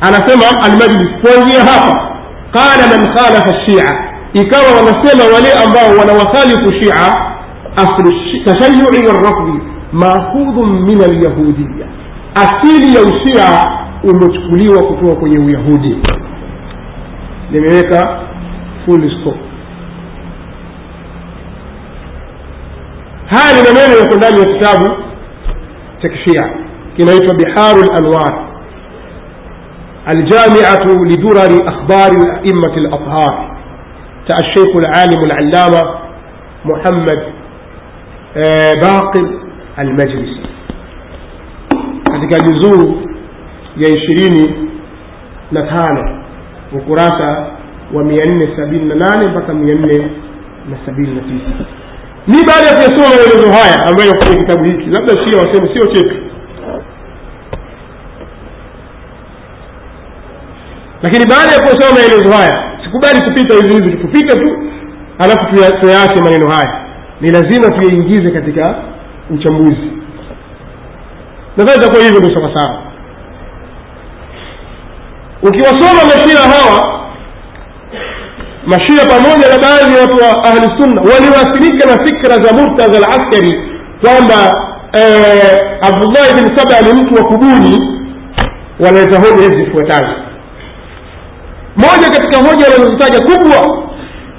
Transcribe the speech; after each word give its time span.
anasema 0.00 0.44
almajlis 0.64 1.10
kuanzia 1.22 1.60
hapa 1.60 2.08
qala 2.52 2.86
man 2.90 3.14
khalafa 3.14 3.54
shia. 3.66 4.04
Ikawa 4.32 4.64
wanasema 4.76 5.24
wale 5.34 5.52
ambao 5.64 5.98
wanawakhalifu 5.98 6.72
shia 6.82 6.94
aslu 7.76 8.12
tashayui 8.44 9.06
warafdi 9.08 9.60
maakhudhun 9.92 10.82
min 10.82 11.02
alyahudiya 11.02 11.86
asili 12.34 12.94
ya 12.94 13.00
ushia 13.02 13.64
umechukuliwa 14.04 14.82
kutoka 14.82 15.14
kwenye 15.14 15.38
uyahudi. 15.38 15.98
Nimeweka 17.50 18.20
full 18.84 19.10
haya 23.26 23.52
ni 23.56 23.68
maneno 23.68 23.98
yako 24.02 24.14
ndani 24.16 24.38
ya 24.40 24.46
kitabu 24.54 24.90
cha 26.02 26.08
kishia. 26.12 26.50
Kinaitwa 26.96 27.34
biharu 27.34 27.82
lanwar 27.92 28.47
الجامعة 30.08 31.04
لدرر 31.04 31.66
أخبار 31.68 32.10
الأئمة 32.24 32.76
الأطهار 32.76 33.56
الشيخ 34.40 34.76
العالم 34.76 35.24
العلامة 35.24 35.98
محمد 36.64 37.22
آه، 38.36 38.72
باقر 38.82 39.38
المجلس. 39.78 40.38
قد 42.32 42.50
يزور 42.54 42.96
يشريني 43.76 44.68
نتانا 45.52 46.22
وقراسة 46.72 47.46
ومئنة 47.94 48.48
سبيلنا 48.56 48.94
نانا 48.94 49.38
بكا 49.40 49.52
مئنة 49.52 50.10
نسبيلنا 50.72 51.20
تيسا 51.20 51.64
مي 52.28 52.40
بعد 52.48 52.64
يسوع 52.82 53.08
ويزوهاي 53.08 53.72
أما 53.88 54.04
يقول 54.04 54.42
كتابه 54.44 54.62
هيك 54.64 54.78
لابد 54.88 55.10
الشيء 55.10 55.34
وسيم 55.40 55.66
سيو 55.74 55.92
تيك 55.94 56.27
lakini 61.02 61.26
baada 61.26 61.52
ya 61.52 61.60
kusoma 61.60 61.94
maelezo 61.94 62.32
haya 62.32 62.78
sikubali 62.84 63.20
kupita 63.24 63.54
hivi 63.54 63.74
hivi 63.74 63.96
tupite 63.96 64.34
tu 64.40 64.58
alafu 65.18 65.44
tuyaache 65.80 66.20
maneno 66.24 66.48
haya. 66.48 66.84
Ni 67.20 67.30
lazima 67.30 67.70
tuyaingize 67.70 68.32
katika 68.32 68.74
uchambuzi. 69.30 69.92
Nadhani 71.56 71.78
itakuwa 71.82 72.02
hivyo 72.04 72.20
ndio 72.20 72.34
sawasawa 72.34 72.82
ukiwasoma 75.42 76.04
mashia 76.04 76.38
hawa 76.40 77.00
mashia 78.66 79.04
pamoja 79.04 79.48
na 79.48 79.58
baadhi 79.62 79.94
ya 79.94 80.00
watu 80.00 80.16
wa 80.24 80.44
ahlisunna 80.44 81.00
waliwasilika 81.00 81.86
na 81.86 82.04
fikra 82.06 82.36
za 82.36 82.52
murtadha 82.56 82.96
alaskari 82.96 83.52
kwamba 84.00 84.64
eh, 84.92 85.58
abdullahi 85.82 86.34
bin 86.34 86.56
saba 86.56 86.80
ni 86.80 87.00
mtu 87.02 87.14
wa 87.14 87.24
kubuni 87.28 87.78
wanaleta 88.80 89.18
hoja 89.20 89.42
hizi 89.42 89.64
zifuatazo 89.64 90.14
moja 91.84 92.08
katika 92.10 92.38
hoja 92.48 92.64
wanazozitaja 92.64 93.20
kubwa 93.20 93.84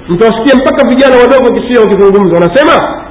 mtawasikia 0.08 0.54
mpaka 0.56 0.88
vijana 0.88 1.16
wadogo 1.16 1.52
kisia 1.54 1.80
wakizungumza. 1.80 2.40
Wanasema 2.40 3.02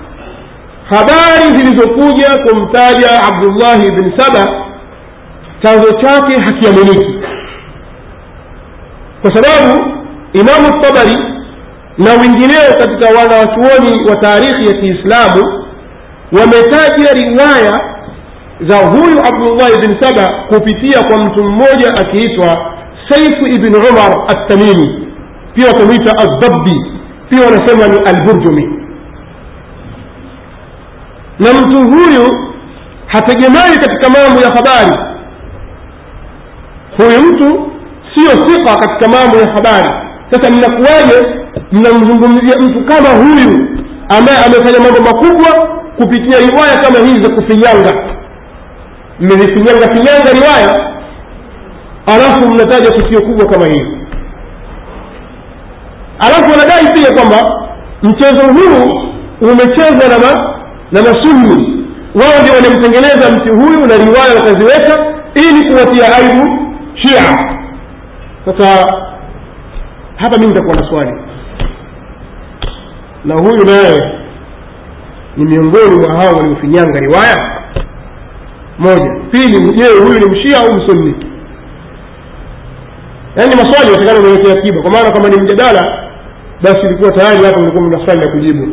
habari 0.89 1.57
zilizokuja 1.57 2.27
kumtaja 2.47 3.09
abdullahi 3.27 3.91
bin 3.91 4.17
saba 4.17 4.65
chanzo 5.63 5.91
chake 5.91 6.41
hakiaminiki. 6.45 7.19
Kwa 9.21 9.35
sababu 9.35 9.91
imamu 10.33 10.81
tabari 10.81 11.17
na 11.97 12.11
wengineo 12.21 12.73
katika 12.79 13.19
wanawachuoni 13.19 14.09
wa 14.09 14.15
taarikhi 14.15 14.65
ya 14.67 14.73
kiislamu 14.81 15.65
wametaja 16.31 17.13
riwaya 17.13 17.71
za 18.67 18.77
huyu 18.77 19.19
abdullahi 19.19 19.87
bin 19.87 20.01
saba 20.01 20.43
kupitia 20.49 21.03
kwa 21.03 21.17
mtu 21.17 21.43
mmoja 21.43 21.89
akiitwa 22.01 22.73
saifu 23.09 23.45
ibn 23.55 23.75
umar 23.75 24.11
attamimi. 24.27 25.07
Pia 25.55 25.67
wakamwita 25.67 26.11
aldabbi 26.17 26.73
pia 27.29 27.39
wanasema 27.45 27.87
ni 27.87 27.97
alburjumi. 28.09 28.79
Na 31.39 31.53
mtu 31.53 31.77
huyu 31.79 32.33
hategemei 33.07 33.77
katika 33.81 34.09
mambo 34.09 34.41
ya 34.41 34.47
habari. 34.47 34.97
Huyu 36.97 37.21
mtu 37.21 37.71
sio 38.15 38.31
siqa 38.31 38.75
katika 38.75 39.07
mambo 39.07 39.37
ya 39.37 39.51
habari. 39.53 39.93
Sasa 40.31 40.51
mnakuwaje 40.51 41.27
mnamzungumzia 41.71 42.55
mtu 42.59 42.85
kama 42.85 43.09
huyu 43.09 43.67
ambaye 44.17 44.37
amefanya 44.45 44.79
mambo 44.79 45.01
makubwa 45.01 45.67
kupitia 45.97 46.39
riwaya 46.39 46.77
kama 46.83 46.99
hizi 46.99 47.21
za 47.23 47.29
kufinyanga? 47.35 47.93
Mmezifinyanga 49.19 49.87
finyanga 49.87 50.31
riwaya 50.33 50.89
alafu 52.13 52.49
mnataja 52.49 52.91
tukio 52.91 53.21
kubwa 53.21 53.45
kama 53.45 53.65
hili. 53.65 53.97
Alafu 56.19 56.51
wanadai 56.51 56.93
pia 56.93 57.11
kwamba 57.13 57.65
mchezo 58.03 58.41
huu 58.47 59.09
umechezwa 59.41 60.09
na 60.09 60.17
ma, 60.19 60.55
na 60.91 61.01
masunni 61.01 61.85
wao 62.15 62.41
ndio 62.41 62.53
wanamtengeneza 62.55 63.31
mtu 63.31 63.55
huyu 63.55 63.79
na 63.87 63.97
riwaya 63.97 64.35
wakaziweka 64.35 65.15
ili 65.35 65.71
kuwatia 65.71 66.15
aibu 66.15 66.49
shia. 66.95 67.37
Sasa 68.45 68.85
hapa 70.15 70.37
mi 70.37 70.47
nitakuwa 70.47 70.75
na 70.75 70.89
swali. 70.89 71.21
Na 73.25 73.35
huyu 73.35 73.65
naye 73.65 74.13
ni 75.37 75.45
miongoni 75.45 75.99
mwa 76.01 76.21
hao 76.21 76.33
waliofinyanga 76.33 76.99
riwaya. 76.99 77.61
Moja. 78.79 79.11
Pili 79.31 79.71
je 79.75 79.83
huyu 80.03 80.19
ni 80.19 80.25
mshia 80.25 80.57
au 80.59 80.73
msunni 80.73 81.15
yaani 83.35 83.55
maswali 83.55 83.91
watakana 83.91 84.19
umewekea 84.19 84.53
akiba 84.53 84.81
kwa 84.81 84.91
maana 84.91 85.11
kama 85.11 85.29
ni 85.29 85.41
mjadala 85.41 86.09
basi 86.63 86.79
ilikuwa 86.87 87.11
tayari 87.11 87.45
hapo 87.45 87.59
mlikuwa 87.61 87.83
mna 87.83 88.05
swali 88.05 88.21
la 88.25 88.31
kujibu. 88.31 88.67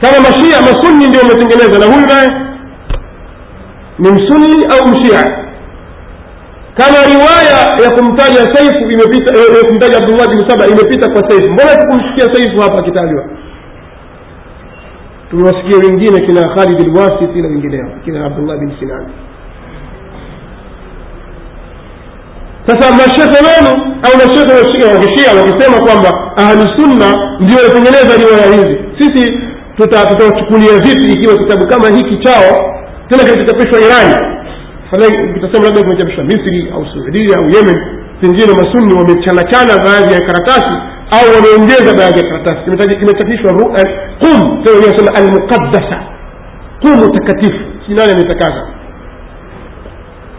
Kama 0.00 0.18
mashia 0.20 0.60
masunni 0.60 1.08
ndio 1.08 1.20
wametengeneza 1.20 1.78
na 1.78 1.86
huyu 1.94 2.06
naye 2.06 2.30
ni 3.98 4.10
msunni 4.10 4.64
au 4.66 4.88
mshia? 4.88 5.22
Kama 6.76 6.98
riwaya 7.12 7.58
ya 7.84 7.90
kumtaja 7.96 8.54
saifu 8.54 8.90
imepita 8.90 9.38
ya 9.38 9.64
kumtaja 9.68 9.96
abdullah 9.96 10.28
bin 10.28 10.48
saba 10.48 10.66
imepita 10.66 11.10
kwa 11.12 11.30
saifu. 11.30 11.50
Mbona 11.50 11.76
tukumsikia 11.76 12.34
saifu 12.34 12.62
hapa 12.62 12.78
akitajwa? 12.78 13.24
Tumewasikia 15.30 15.78
wengine 15.88 16.26
kina 16.26 16.42
khalid 16.54 16.86
lwasiti 16.86 17.42
na 17.42 17.48
wengineo 17.48 17.88
kina 18.04 18.24
abdullah 18.26 18.58
bin 18.58 18.72
sinan 18.80 19.06
sasa 22.68 22.92
mashekhe 22.92 23.38
wenu 23.48 23.70
au 24.06 24.12
mashekhe 24.20 24.52
wa 24.54 24.64
wakisema 25.40 25.78
kwamba 25.86 26.10
ahlusunna 26.36 27.36
ndio 27.40 27.56
watengeneza 27.56 28.16
riwaya 28.20 28.46
hizi 28.56 28.78
sisi 28.98 29.32
tutawachukulia 29.76 30.78
vipi 30.84 31.12
ikiwa 31.12 31.36
kitabu 31.36 31.66
kama 31.66 31.88
hiki 31.96 32.18
chao 32.24 32.74
tena 33.08 33.24
kilichochapishwa 33.24 33.80
irani? 33.80 34.14
Kitasema 35.34 35.64
labda 35.66 35.82
kimechapishwa 35.82 36.24
misri 36.24 36.70
au 36.74 36.86
suudia 36.86 37.36
au 37.38 37.44
yemen 37.44 37.78
pengine 38.20 38.52
masunni 38.62 38.92
wamechanachana 38.94 39.84
baadhi 39.84 40.14
ya 40.14 40.20
karatasi 40.20 40.74
au 41.10 41.26
wameongeza 41.36 41.94
baadhi 41.98 42.18
ya 42.20 42.30
karatasi. 42.30 42.96
Kimechapishwa 43.00 43.52
qum 44.20 44.62
nasema 44.64 45.14
almuqaddasa. 45.14 45.98
Qumu 46.80 47.08
takatifu 47.18 47.58
sinani 47.86 48.12
ametakaza 48.12 48.66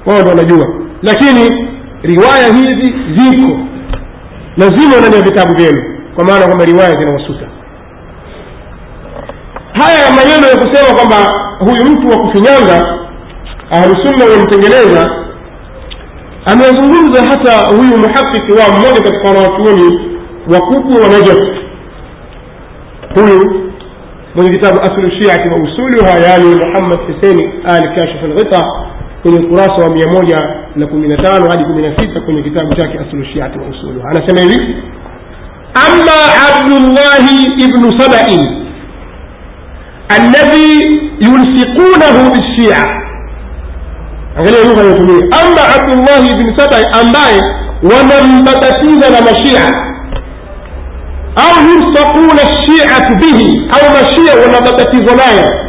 wao 0.05 0.21
ndo 0.21 0.29
wanajua. 0.29 0.67
Lakini 1.01 1.68
riwaya 2.03 2.53
hizi 2.53 2.93
ziko. 3.17 3.59
Lazima 4.57 4.97
ndani 4.99 5.15
ya 5.15 5.21
vitabu 5.21 5.55
vyenu 5.55 5.83
kwa 6.15 6.25
maana 6.25 6.45
kwamba 6.45 6.65
riwaya 6.65 6.89
zinawasuta 6.89 7.45
haya 9.73 10.11
maneno 10.11 10.47
ya 10.47 10.55
kusema 10.57 10.95
kwamba 10.95 11.15
huyu 11.59 11.85
mtu 11.91 12.09
wa 12.09 12.17
kufinyanga 12.17 12.99
ahlusunna 13.71 14.25
wamtengeneza 14.25 15.09
amezungumza 16.45 17.21
hata 17.25 17.75
huyu 17.75 17.97
muhakiki 17.97 18.51
wao 18.51 18.71
mmoja 18.79 19.01
katika 19.03 19.27
wanawachuoni 19.27 19.99
wakubwa 20.53 21.01
wa 21.01 21.07
najaf. 21.07 21.37
Huyu 23.15 23.71
mwenye 24.35 24.51
kitabu 24.51 24.81
aslu 24.81 25.11
shiati 25.11 25.49
wa 25.49 25.55
usuluha 25.55 26.11
yani 26.29 26.55
muhammad 26.55 26.99
huseini 27.07 27.53
al 27.63 27.95
kashif 27.95 28.23
alghita 28.23 28.65
kwenye 29.21 29.39
ukurasa 29.39 29.73
wa 29.83 29.89
mia 29.89 30.07
moja 30.07 30.39
na 30.75 30.87
kumi 30.87 31.07
na 31.07 31.17
tano 31.17 31.49
hadi 31.49 31.63
kumi 31.63 31.81
na 31.81 31.97
sita 31.99 32.21
kwenye 32.21 32.43
kitabu 32.43 32.73
chake 32.75 32.99
aslu 32.99 33.25
shiati 33.33 33.59
wa 33.59 33.67
usuluha 33.67 34.09
anasema 34.09 34.39
hivi 34.41 34.75
ama 35.73 36.15
abdullahi 36.49 37.43
ibnu 37.63 37.99
sabain 38.01 38.65
alladhi 40.09 40.79
yulsiqunahu 41.19 42.31
bishia 42.33 42.85
angalia 44.37 44.63
lugha 44.63 44.81
anayotumia. 44.81 45.25
Ama 45.41 45.61
abdullahi 45.75 46.31
ibni 46.31 46.55
sabai 46.59 46.83
ambaye 47.01 47.41
wanambabatiza 47.83 49.09
na 49.09 49.21
mashia 49.31 49.61
au 51.35 51.55
yulsaquna 51.69 52.41
shiatu 52.63 53.15
bihi 53.17 53.69
au 53.71 53.89
mashia 53.93 54.33
wanababatizwa 54.45 55.15
naye 55.15 55.68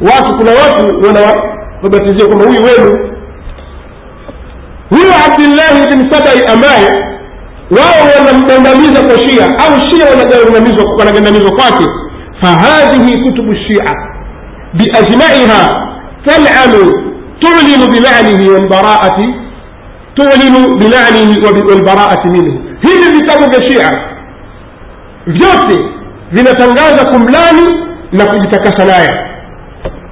watu 0.00 0.36
kuna 0.36 0.50
watu 0.50 1.06
wanawabatizia 1.06 2.26
kwamba 2.26 2.46
huyu 2.46 2.64
wenu. 2.64 3.10
Huyo 4.90 5.12
abdillahi 5.26 5.86
bni 5.92 6.14
sabai 6.14 6.44
ambaye 6.52 6.86
wao 7.70 8.04
wanamgandamiza 8.18 9.02
kwa 9.02 9.18
shia 9.28 9.44
au 9.46 9.86
shia 9.90 10.06
wanagandamizwa 10.98 11.50
kwake. 11.56 11.84
Fahadhihi 12.42 13.22
kutubu 13.22 13.54
shia 13.54 13.92
biajmaiha 14.74 15.88
talanu 16.24 16.92
tulinu 17.40 17.86
bilanihi 17.92 18.50
walbaraati 18.50 19.34
tulinu 20.14 20.76
bilanihi 20.78 21.40
walbaraati 21.70 22.28
minhu. 22.30 22.60
Hivi 22.82 23.18
vitabu 23.18 23.44
vya 23.50 23.66
shia 23.70 23.90
vyote 25.26 25.86
vinatangaza 26.32 27.04
kumlani 27.12 27.74
na 28.12 28.26
kujitakasa 28.26 28.84
naye 28.84 29.08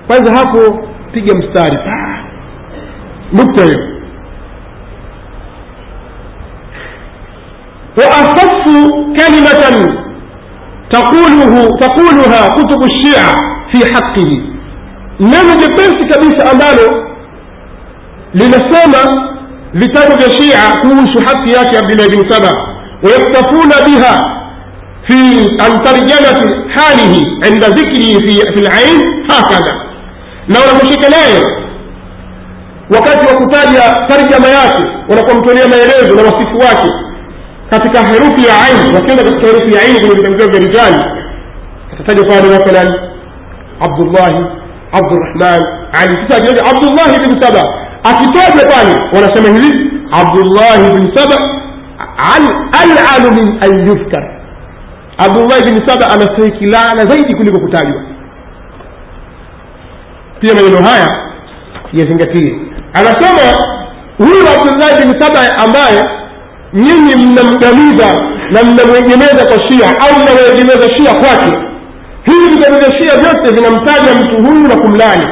kwanza 0.06 0.32
hapo 0.32 0.88
piga 1.12 1.34
mstari 1.34 1.78
nukta 3.32 3.64
hiyo 3.64 3.92
وأخف 7.96 8.64
كلمة 9.20 9.62
تقوله 10.90 11.64
تقولها 11.80 12.48
كتب 12.48 12.80
الشيعة 12.82 13.34
في 13.72 13.78
حقه 13.94 14.30
neno 15.20 15.54
jepesi 15.56 16.04
kabisa 16.12 16.50
ambalo 16.50 17.06
linasema 18.34 18.98
vitabu 19.74 20.16
vya 20.16 20.30
shia 20.30 20.58
kuhusu 20.80 21.18
haki 21.26 21.50
yake 21.50 21.78
abdillahi 21.78 22.10
bin 22.10 22.30
saba 22.30 22.52
wayaktafuna 23.02 23.74
biha 23.86 24.24
fi 25.06 25.48
an 25.64 25.84
tarjamati 25.84 26.54
halihi 26.74 27.22
inda 27.52 27.68
dhikrihi 27.68 28.16
fi 28.54 28.60
lain 28.60 29.24
hakadha 29.28 29.81
na 30.52 30.60
wanaposhika 30.60 31.08
naye 31.10 31.38
wakati 32.94 33.26
wa 33.26 33.34
kutaja 33.40 33.82
tarjama 34.08 34.48
yake 34.48 34.84
wanapomtolea 35.08 35.68
maelezo 35.68 36.14
na 36.16 36.22
wasifu 36.22 36.56
wake 36.58 36.92
katika 37.70 37.98
herufi 38.06 38.46
ya 38.48 38.54
aini 38.66 38.94
wakienda 38.96 39.22
katika 39.24 39.46
herufi 39.46 39.74
ya 39.74 39.80
aini 39.82 39.98
kwenye 40.00 40.14
vitangizio 40.14 40.50
vya 40.50 40.60
rijali 40.60 41.04
atataja 41.92 42.22
pale 42.28 42.58
mathalan 42.58 42.94
abdullahi 43.80 44.44
abdurahman 44.92 45.64
ali. 45.92 46.12
Sasa 46.28 46.36
akitaja 46.42 46.70
abdullahi 46.70 47.18
bin 47.28 47.42
saba 47.42 47.62
akitajwa 48.04 48.64
pale 48.74 48.92
wanasema 49.14 49.48
hivi 49.58 49.90
abdullahi 50.12 50.94
bin 50.96 51.16
saba 51.16 51.36
alalu 52.34 53.30
min 53.34 53.58
an 53.62 53.86
yufkar 53.88 54.24
abdullahi 55.18 55.62
bin 55.70 55.86
saba 55.88 56.06
anastahiki 56.14 56.66
laana 56.66 57.04
zaidi 57.04 57.34
kuliko 57.36 57.60
kutajwa 57.60 58.02
pia 60.42 60.54
maneno 60.54 60.76
haya 60.88 61.08
yazingatie 61.92 62.54
anasema 62.92 63.64
huyu 64.18 64.48
abdullahi 64.60 65.04
bin 65.04 65.20
saba 65.22 65.40
ambaye 65.64 66.04
nyinyi 66.72 67.26
mnamgamiza 67.26 68.06
na 68.50 68.62
mnamwegemeza 68.62 69.46
kwa 69.48 69.68
shia 69.70 69.88
au 70.00 70.20
mnamwegemeza 70.22 70.96
shia 70.96 71.14
kwake. 71.14 71.58
Hivi 72.24 72.54
vitabu 72.54 72.76
vya 72.78 73.00
shia 73.00 73.16
vyote 73.20 73.52
vinamtaja 73.54 74.14
mtu 74.20 74.44
huyu 74.46 74.68
na 74.68 74.76
kumlani 74.76 75.26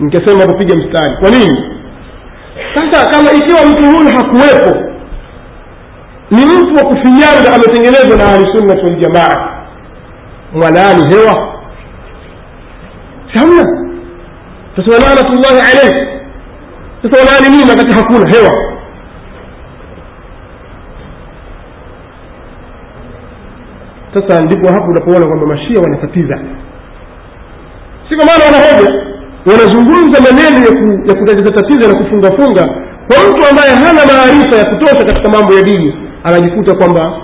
nikasema 0.00 0.46
kupiga 0.46 0.74
mstari. 0.76 1.16
Kwa 1.20 1.30
nini? 1.30 1.70
Sasa 2.74 3.10
kama 3.10 3.32
ikiwa 3.32 3.62
mtu 3.66 3.86
huyu 3.86 4.08
hakuwepo 4.16 4.78
ni 6.30 6.44
mtu 6.44 6.74
wa 6.76 6.84
kufinyanga 6.84 7.54
ametengenezwa 7.54 8.16
na 8.16 8.24
ahlisunnati 8.26 8.84
waljamaa 8.84 9.48
mwalani 10.52 11.08
hewa 11.14 11.53
hamna. 13.38 13.90
Sasa 14.76 14.92
walaanatullahi 14.92 15.60
alaihi 15.70 16.14
sasa 17.02 17.16
walaani 17.20 17.56
nini 17.56 17.70
wakati 17.70 17.94
hakuna 17.94 18.30
hewa? 18.30 18.74
Sasa 24.14 24.44
ndipo 24.44 24.68
hapo 24.72 24.86
unapoona 24.90 25.26
kwamba 25.26 25.46
mashia 25.46 25.80
wanatatiza 25.80 26.38
si 28.08 28.16
kwa 28.16 28.26
maana 28.26 28.44
wanahoja 28.44 29.04
wanazungumza 29.50 30.20
maneno 30.20 30.58
ya, 30.66 30.72
ku, 30.72 31.08
ya 31.08 31.14
kutatiza 31.14 31.50
tatizo 31.50 31.88
na 31.88 31.94
kufungafunga 31.94 32.64
kwa 33.08 33.16
mtu 33.30 33.46
ambaye 33.50 33.70
hana 33.74 34.00
maarifa 34.06 34.56
ya 34.58 34.64
kutosha 34.64 35.04
katika 35.04 35.28
mambo 35.38 35.54
ya 35.54 35.62
dini 35.62 35.94
anajikuta 36.24 36.74
kwamba 36.74 37.20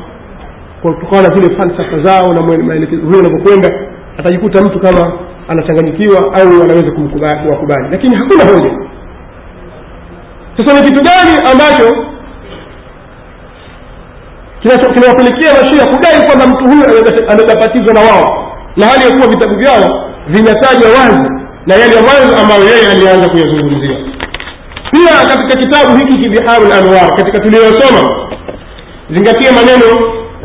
kutokana 0.83 1.29
na 1.29 1.35
zile 1.35 1.57
falsafa 1.57 2.03
zao 2.03 2.33
na 2.35 2.43
maelekezo 2.43 3.03
huyo 3.03 3.19
unavyokwenda 3.21 3.71
atajikuta 4.19 4.63
mtu 4.63 4.81
kama 4.81 5.13
anachanganyikiwa 5.51 6.19
au 6.19 6.63
anaweza 6.65 6.91
kuwakubali. 6.91 7.89
Lakini 7.91 8.17
hakuna 8.17 8.45
hoja. 8.45 8.71
Sasa 10.57 10.81
ni 10.81 10.89
kitu 10.91 11.03
gani 11.03 11.31
ambacho 11.53 11.97
kinawapelekea 14.95 15.53
mashia 15.63 15.85
kudai 15.85 16.27
kwamba 16.27 16.47
mtu 16.47 16.65
huyu 16.65 16.85
ametatizwa 17.31 17.95
na 17.95 18.01
wao? 18.01 18.53
Na 18.77 18.87
hali 18.87 19.05
ya 19.05 19.17
kuwa 19.17 19.29
vitabu 19.29 19.57
vyao 19.57 20.11
vinataja 20.29 20.87
wazi 20.99 21.29
na 21.67 21.75
yale 21.75 21.95
ya 21.97 22.03
mwanzo 22.03 22.37
ambayo 22.43 22.65
yeye 22.65 22.91
alianza 22.93 23.29
kuyazungumzia. 23.29 23.97
Pia 24.93 25.29
katika 25.29 25.57
kitabu 25.61 25.97
hiki 25.99 26.19
kibiharu 26.19 26.69
lanwar 26.69 27.17
katika 27.17 27.39
tuliyosoma 27.39 28.29
zingatia 29.15 29.53
maneno 29.53 29.87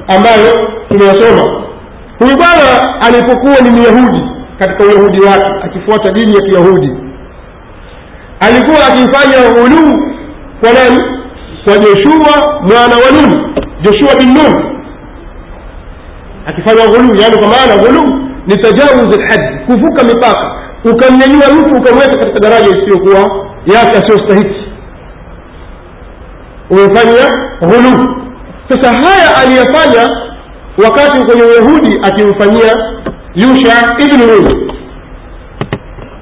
ambayo 0.07 0.69
tumeyasoma. 0.90 1.63
Huyu 2.19 2.38
bwana 2.38 3.02
alipokuwa 3.02 3.56
ni 3.62 3.69
myahudi 3.69 4.34
katika 4.60 4.84
uyahudi 4.84 5.22
wake 5.22 5.52
akifuata 5.63 6.12
dini 6.12 6.36
ya 6.36 6.42
kiyahudi. 6.42 6.90
Alikuwa 8.40 8.78
akifanya 8.88 9.62
uluu 9.63 9.98
kwa 10.62 10.74
nani? 10.74 11.02
Kwa 11.66 11.78
joshua 11.78 12.60
mwana 12.62 12.96
wa 13.06 13.12
nun 13.12 13.56
joshua 13.81 14.16
bin 14.19 14.34
nun. 14.34 14.75
Akifanya 16.46 16.88
ghuluu 16.88 17.16
yani 17.22 17.38
kwa 17.38 17.48
maana 17.48 17.75
ghuluu 17.84 18.19
ni 18.48 18.57
tajawuz 18.57 19.18
lhadi 19.18 19.57
kuvuka 19.66 20.04
mipaka 20.04 20.52
ukamnyanyua 20.84 21.48
mtu 21.54 21.75
ukamweka 21.78 22.18
katika 22.18 22.40
daraja 22.40 22.68
isiyokuwa 22.78 23.46
yake 23.66 23.98
asiyostahiki. 23.98 24.66
Umefanya 26.69 27.31
ghuluu 27.62 28.16
sasa 28.69 28.94
haya 28.94 29.38
aliyafanya 29.38 30.07
wakati 30.84 31.25
kwenye 31.25 31.42
uyahudi 31.44 32.00
akimfanyia 32.04 32.74
yusha 33.35 33.95
ibnu 33.99 34.25
nun 34.27 34.71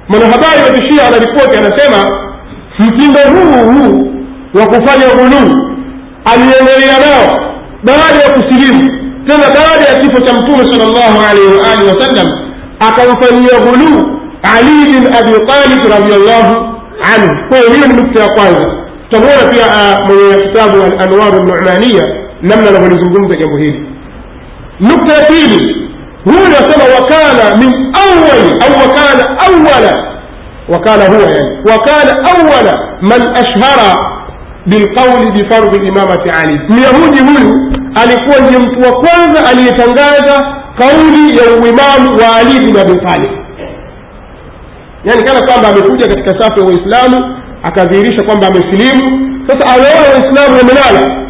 mwanahabari 0.08 0.60
wa 0.66 0.78
kishia 0.78 1.06
anaripoti 1.08 1.56
anasema 1.56 2.18
mtindo 2.78 3.20
huu 3.20 3.72
huu 3.72 4.10
wa 4.54 4.66
kufanya 4.66 5.06
ghuluu 5.06 5.74
aliendelea 6.24 6.98
nao 6.98 7.38
baada 7.84 8.14
ya 8.24 8.30
kusilimu. 8.30 8.90
Tena 9.26 9.44
baada 9.54 9.84
ya 9.88 10.00
kifo 10.00 10.20
cha 10.20 10.32
mtume 10.32 10.58
sal 10.58 10.88
llahu 10.92 11.20
alaihi 11.30 11.58
waalihi 11.62 11.88
wasallam 11.96 12.28
akamfanyia 12.80 13.60
ghuluu 13.60 14.20
ali 14.42 14.92
bin 14.92 15.06
abi 15.16 15.46
talib 15.46 15.80
radiallahu 15.92 16.54
anhu. 17.14 17.48
Kwa 17.48 17.58
hiyo 17.58 17.86
ni 17.86 17.94
nukta 18.02 18.20
ya 18.22 18.28
kwanza. 18.28 18.66
Tutamuona 19.10 19.52
pia 19.52 19.66
mwenye 20.06 20.42
kitabu 20.42 20.82
alanwaru 20.98 21.38
numania 21.44 22.02
namna 22.42 22.68
anavyolizungumza 22.68 23.36
jambo 23.36 23.56
hili. 23.56 23.86
Nukta 24.80 25.12
ya 25.14 25.20
pili 25.22 25.83
huyu 26.24 26.38
anasema 26.46 26.84
wakana 26.94 27.56
min 27.56 27.72
awali 28.04 28.50
au 28.64 28.72
wakana 28.80 29.24
awala 29.46 30.14
wakana 30.68 31.04
huwa 31.06 31.30
yani. 31.34 31.58
Wakana 31.70 32.12
awala 32.34 32.78
man 33.00 33.22
ashhara 33.36 33.96
bilqauli 34.66 35.30
bifardhi 35.32 35.76
imamati 35.86 36.30
ali. 36.30 36.58
Myahudi 36.68 37.18
huyu 37.18 37.54
alikuwa 38.02 38.40
ndiye 38.40 38.58
mtu 38.58 38.80
wa 38.80 38.92
kwanza 38.92 39.46
aliyetangaza 39.50 40.56
kauli 40.78 41.38
ya 41.38 41.44
uimamu 41.62 42.16
wa 42.22 42.36
ali 42.36 42.58
bin 42.66 42.78
abi 42.80 43.00
talib. 43.06 43.30
Yani 45.04 45.22
kana 45.22 45.46
kwamba 45.46 45.68
amekuja 45.68 46.08
katika 46.08 46.40
safu 46.40 46.60
ya 46.60 46.66
waislamu 46.66 47.36
akadhihirisha 47.62 48.24
kwamba 48.24 48.46
amesilimu. 48.46 49.20
Sasa 49.46 49.66
awaona 49.66 50.08
waislamu 50.14 50.56
wamelala 50.58 51.24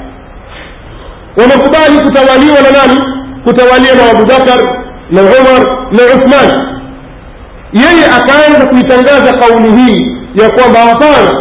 wamekubali 1.37 1.99
kutawaliwa 2.07 2.57
na 2.61 2.71
nani? 2.79 3.01
Kutawaliwa 3.45 3.95
na 3.97 4.11
abubakar 4.11 4.84
na 5.15 5.21
umar 5.23 5.63
na 5.93 6.03
uthman 6.15 6.49
yeye 7.73 8.05
akaanza 8.19 8.67
kuitangaza 8.71 9.33
kauli 9.41 9.71
hii 9.83 10.17
ya 10.43 10.51
kwamba 10.51 10.81
hapana 10.81 11.33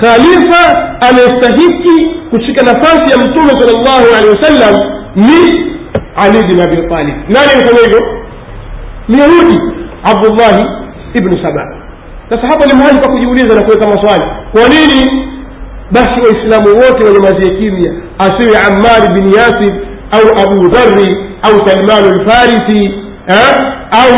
khalifa 0.00 0.62
anayestahiki 1.00 2.06
kushika 2.30 2.62
nafasi 2.62 3.10
ya 3.12 3.18
mtume 3.18 3.48
sal 3.50 3.70
llahu 3.84 4.06
alehi 4.18 4.36
wasallam 4.36 4.74
ni 5.16 5.70
ali 6.16 6.46
bin 6.48 6.60
abi 6.60 6.76
talib. 6.76 7.14
Nani 7.28 7.50
alifanya 7.54 7.80
hivyo? 7.84 8.00
Myahudi 9.08 9.58
abdullahi 10.04 10.64
ibnu 11.14 11.38
saba 11.42 11.76
sasa 12.30 12.48
hapa 12.48 12.66
ni 12.66 12.72
mahali 12.74 12.98
pa 12.98 13.08
kujiuliza 13.08 13.54
na 13.56 13.62
kuweka 13.62 13.86
maswali. 13.86 14.24
Kwa 14.52 14.68
nini 14.68 15.26
basi 15.90 16.22
waislamu 16.22 16.68
wote 16.78 17.06
wanyamazie 17.06 17.50
kimya 17.58 17.92
asiwe 18.18 18.58
ammar 18.58 19.12
bin 19.14 19.24
yasir 19.34 19.72
au 20.10 20.42
abu 20.42 20.68
dhari 20.68 21.16
au 21.42 21.68
salmanu 21.68 22.14
lfarisi 22.14 22.90
au 23.90 24.12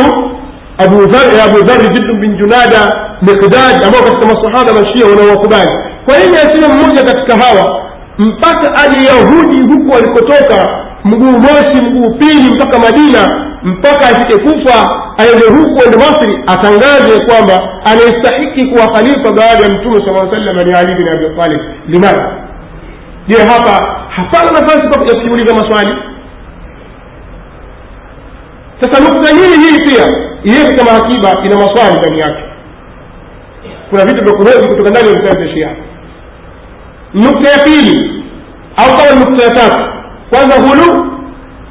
abu 0.78 1.06
dhari 1.06 1.88
jiddu 1.94 2.14
bin 2.20 2.36
junada 2.38 2.86
miqdad 3.22 3.84
ambao 3.86 4.02
katika 4.02 4.26
masahaba 4.26 4.72
mashia 4.80 5.06
wanaowakubali. 5.06 5.70
Kwa 6.04 6.18
nini 6.18 6.36
asiwe 6.36 6.68
mmoja 6.74 7.02
katika 7.04 7.36
hawa? 7.36 7.82
Mpaka 8.18 8.74
aje 8.82 9.04
yahudi 9.06 9.62
huku 9.62 9.96
alikotoka 9.96 10.68
mguu 11.04 11.38
mosi 11.38 11.88
mguu 11.88 12.10
pili 12.18 12.54
mpaka 12.54 12.78
madina 12.78 13.48
mpaka 13.62 14.04
afike 14.06 14.38
kufa 14.38 14.90
aende 15.18 15.46
huku 15.46 15.82
ende 15.84 15.96
masri 15.96 16.40
atangaze 16.46 17.24
kwamba 17.26 17.60
anayestahiki 17.84 18.66
kuwa 18.70 18.86
khalifa 18.94 19.32
baada 19.32 19.62
ya 19.64 19.68
mtume 19.68 19.94
saa 19.94 20.30
sallam 20.30 20.56
ni 20.66 20.74
ali 20.74 20.94
bin 20.94 21.08
abi 21.08 21.36
talib. 21.40 21.60
Limadha 21.88 22.32
je 23.28 23.36
hapa 23.36 23.86
hapana 24.08 24.50
nafasi 24.60 25.08
ya 25.08 25.14
kujiuliza 25.18 25.54
maswali 25.54 25.94
sasa 28.82 29.00
nukta 29.00 29.34
hii 29.34 29.56
hii 29.62 29.78
pia 29.88 30.06
iweke 30.44 30.74
kama 30.76 30.92
akiba 30.92 31.32
ina 31.44 31.56
maswali 31.56 31.96
ndani 31.98 32.18
yake. 32.20 32.42
Kuna 33.90 34.04
vitu 34.04 34.24
vya 34.24 34.32
kuhoji 34.34 34.68
kutoka 34.68 34.90
ndani 34.90 35.08
ya 35.08 35.14
vitabu 35.14 35.40
vya 35.42 35.54
shia 35.54 35.70
nukta 37.14 37.50
ya 37.50 37.58
pili 37.58 38.22
au 38.76 38.96
kama 38.98 39.20
nukta 39.24 39.44
ya 39.44 39.50
tatu 39.50 39.84
kwanza 40.30 40.54
hulu 40.60 41.12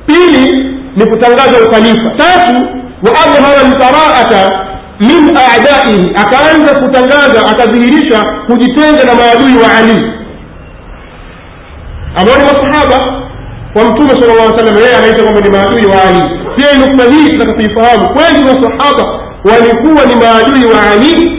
pili 0.05 0.65
ni 0.95 1.05
kutangaza 1.05 1.65
ukhalifa 1.67 2.09
tatu 2.17 2.55
wa 3.03 3.11
adhhara 3.11 3.63
lbaraata 3.69 4.67
min 4.99 5.37
adaihi 5.37 6.11
akaanza 6.15 6.79
kutangaza 6.79 7.47
akadhihirisha 7.51 8.23
kujitenga 8.47 9.03
na 9.03 9.13
maadui 9.15 9.57
wa 9.63 9.77
ali. 9.77 10.13
Ambao 12.15 12.35
ni 12.37 12.43
masahaba 12.43 13.05
wa 13.75 13.83
mtume 13.85 14.09
sala 14.09 14.33
llah 14.33 14.57
salam 14.57 14.75
yeye 14.77 14.95
anaita 14.95 15.23
kwamba 15.23 15.41
ni 15.41 15.49
maadui 15.49 15.85
wa 15.85 16.03
ali 16.03 16.40
pia 16.55 16.73
nukta 16.79 17.11
hii 17.11 17.29
tunataka 17.29 17.53
kuifahamu 17.53 18.05
kweli 18.15 18.39
masahaba 18.45 19.03
walikuwa 19.49 20.05
ni 20.05 20.15
maadui 20.15 20.65
wa 20.73 20.91
ali 20.91 21.37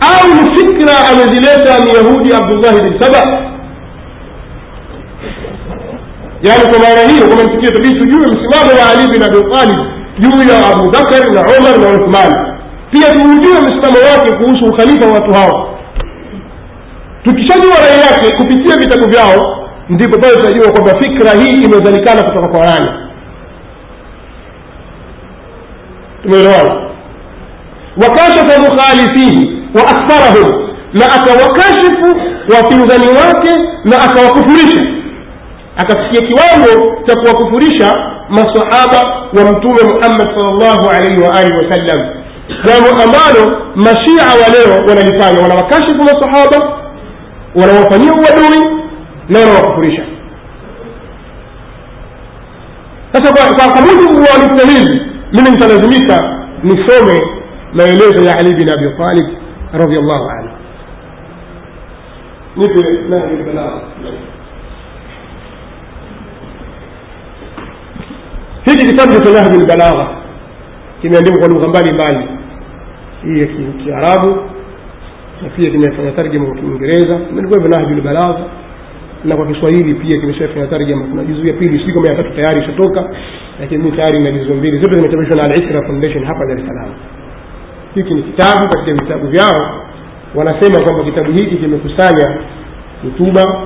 au 0.00 0.28
ni 0.34 0.56
fikra 0.56 0.92
amezileta 1.10 1.80
myahudi 1.84 2.34
abdullahi 2.34 2.80
bin 2.82 3.00
saba? 3.00 3.40
Yaani 6.42 6.64
kwa 6.70 6.78
maana 6.78 7.02
hiyo 7.12 7.26
msikie 7.26 7.70
tabii 7.76 7.98
tujue 7.98 8.26
msimamo 8.26 8.70
wa 8.80 8.90
ali 8.90 9.12
bin 9.12 9.22
abi 9.22 9.40
talib 9.52 9.76
juu 10.18 10.52
ya 10.52 10.66
abu 10.70 10.90
bakar 10.90 11.32
na 11.32 11.40
umar 11.40 11.78
na 11.78 11.88
uthman. 11.98 12.32
Pia 12.90 13.12
tuujue 13.12 13.60
msimamo 13.60 13.98
wake 14.10 14.32
kuhusu 14.32 14.64
ukhalifa 14.64 15.06
wa 15.06 15.12
watu 15.12 15.32
hao. 15.32 15.78
Tukishajua 17.24 17.74
rai 17.74 17.98
yake 18.00 18.36
kupitia 18.36 18.76
vitabu 18.76 19.10
vyao 19.10 19.68
ndipo 19.88 20.18
pale 20.18 20.36
tutajua 20.36 20.72
kwamba 20.72 20.92
fikra 21.02 21.30
hii 21.40 21.60
imezalikana 21.64 22.22
kutoka 22.22 22.48
kwa 22.48 22.66
nani 22.66 22.88
تمروان 26.24 26.90
وكاشف 27.96 28.58
مخالفيه 28.58 29.38
وأكثرهم. 29.76 30.64
لا 30.94 31.06
اتوكاشف 31.06 31.96
وفنزاني 32.50 33.06
واكي 33.08 33.54
لا 33.84 34.04
اتوكفرش 34.04 34.72
اكفسي 35.78 36.18
كوانو 36.28 37.04
تقوى 37.08 37.32
كفرش 37.40 37.78
ما 38.30 38.42
صحابة 38.54 39.00
ومتوم 39.36 39.72
محمد 39.90 40.26
صلى 40.38 40.50
الله 40.54 40.90
عليه 40.92 41.16
وآله 41.26 41.56
وسلم. 41.58 42.00
وانو 42.66 42.90
امانو 43.04 43.44
مشيع 43.76 44.24
وليو 44.40 44.86
ولا 44.88 45.00
لفاني 45.00 45.40
ولا 45.44 45.54
وكاشف 45.54 45.94
ما 45.94 46.20
صحابة 46.22 46.58
ولا 47.56 47.80
وفني 47.80 48.10
ودوني 48.10 48.62
لا 49.28 49.40
وكفرش 49.46 49.96
فسبع 53.14 53.42
فاقبوه 53.58 54.08
الله 54.10 54.44
للتهيل 54.44 55.13
mimi 55.34 55.50
nitalazimika 55.50 56.38
nisome 56.62 57.20
maelezo 57.74 58.20
ya 58.28 58.38
ali 58.38 58.54
bin 58.54 58.68
abi 58.74 58.96
talib 58.98 59.26
radiallahu 59.72 60.28
anhu. 60.30 60.48
Nipe 62.56 62.80
nahji 63.08 63.34
lbalagha 63.36 63.80
hiki 68.64 68.86
kitabu 68.86 69.20
cha 69.24 69.30
nahji 69.30 69.58
lbalagha 69.58 70.08
kimeandikwa 71.02 71.38
kwa 71.38 71.48
lugha 71.48 71.68
mbalimbali. 71.68 72.28
Hii 73.24 73.40
ya 73.40 73.46
kiarabu 73.84 74.36
na 75.42 75.48
pia 75.56 75.70
kimefanya 75.70 76.12
tarjima 76.12 76.46
kwa 76.46 76.54
kiingereza. 76.54 77.14
Imeandikwa 77.30 77.58
hivyo 77.58 77.68
nahju 77.78 77.94
lbalagha 77.94 78.44
na 79.24 79.36
kwa 79.36 79.46
kiswahili 79.46 79.94
pia 79.94 80.20
kimeshafanya 80.20 80.66
tarjama 80.66 81.04
kuna 81.04 81.24
juzu 81.24 81.46
ya 81.46 81.52
pili 81.52 81.78
sijui 81.78 81.94
kama 81.94 82.08
ya 82.08 82.14
tatu 82.16 82.30
tayari 82.30 82.60
ishatoka 82.62 83.10
lakini 83.60 83.82
mi 83.84 83.92
tayari 83.92 84.18
na 84.22 84.30
juzu 84.30 84.54
mbili. 84.54 84.78
Zote 84.78 84.96
zimechapishwa 84.96 85.36
na 85.36 85.42
al-Isra 85.44 85.82
Foundation 85.86 86.24
hapa 86.24 86.46
Dar 86.46 86.58
es 86.58 86.66
Salaam. 86.66 86.90
Hiki 87.94 88.14
ni 88.14 88.22
kitabu 88.22 88.68
katika 88.68 88.92
vitabu 88.92 89.26
vyao 89.26 89.80
wanasema 90.34 90.84
kwamba 90.84 91.04
kitabu 91.04 91.32
hiki 91.32 91.56
kimekusanya 91.56 92.38
hutuba 93.02 93.62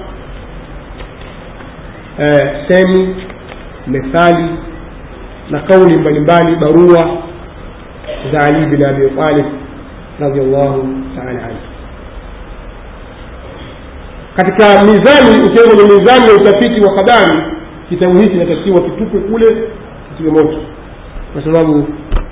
eh, 2.18 2.64
semi 2.68 3.16
methali 3.86 4.48
na 5.50 5.60
kauli 5.60 5.96
mbalimbali 5.96 6.56
barua 6.56 7.18
za 8.32 8.40
Ali 8.40 8.66
bin 8.66 8.84
Abi 8.84 9.10
Talib 9.10 9.46
radiallahu 10.20 10.88
taala 11.16 11.30
anhu 11.44 11.67
katika 14.38 14.66
mizani 14.84 15.30
ukiwa 15.46 15.66
kwenye 15.66 15.82
mizani 15.98 16.24
ya 16.28 16.34
utafiti 16.40 16.80
wa 16.80 16.90
habari 16.96 17.42
kitabu 17.88 18.18
hiki 18.18 18.30
kinatakiwa 18.30 18.80
kitupe 18.80 19.18
kule 19.18 19.46
kitiwe 20.08 20.30
moto 20.30 20.58
kwa 21.32 21.44
sababu 21.44 21.86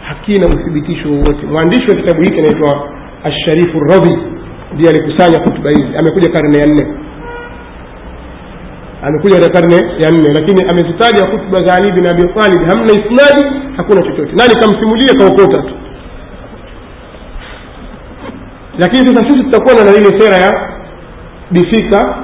hakina 0.08 0.46
uthibitisho 0.46 1.08
wowote. 1.08 1.46
Mwandishi 1.52 1.90
wa 1.90 1.96
kitabu 1.96 2.20
hiki 2.22 2.38
anaitwa 2.38 2.88
asharifu 3.24 3.80
radhi 3.80 4.18
ndiye 4.74 4.90
alikusanya 4.90 5.38
hutuba 5.44 5.70
hizi 5.70 5.96
amekuja 5.98 6.30
karne 6.30 6.58
ya 6.58 6.66
nne. 6.66 6.86
Amekuja 9.02 9.34
katika 9.40 9.60
karne 9.60 9.76
ya 10.04 10.10
nne 10.10 10.28
lakini 10.40 10.70
amezitaja 10.70 11.30
hutuba 11.30 11.58
za 11.66 11.74
ali 11.76 11.92
bin 11.92 12.06
abi 12.06 12.22
talib. 12.34 12.60
Hamna 12.68 12.92
isnadi 12.92 13.42
hakuna 13.76 14.02
chochote. 14.02 14.32
Nani 14.32 14.54
kamsimulia 14.60 15.12
kaokota 15.18 15.62
tu. 15.62 15.74
Lakini 18.78 19.06
sasa 19.06 19.28
sisi 19.28 19.44
tutakuwa 19.44 19.74
na 19.84 19.90
ile 19.90 20.20
sera 20.20 20.36
ya 20.36 20.75
bifika 21.50 22.16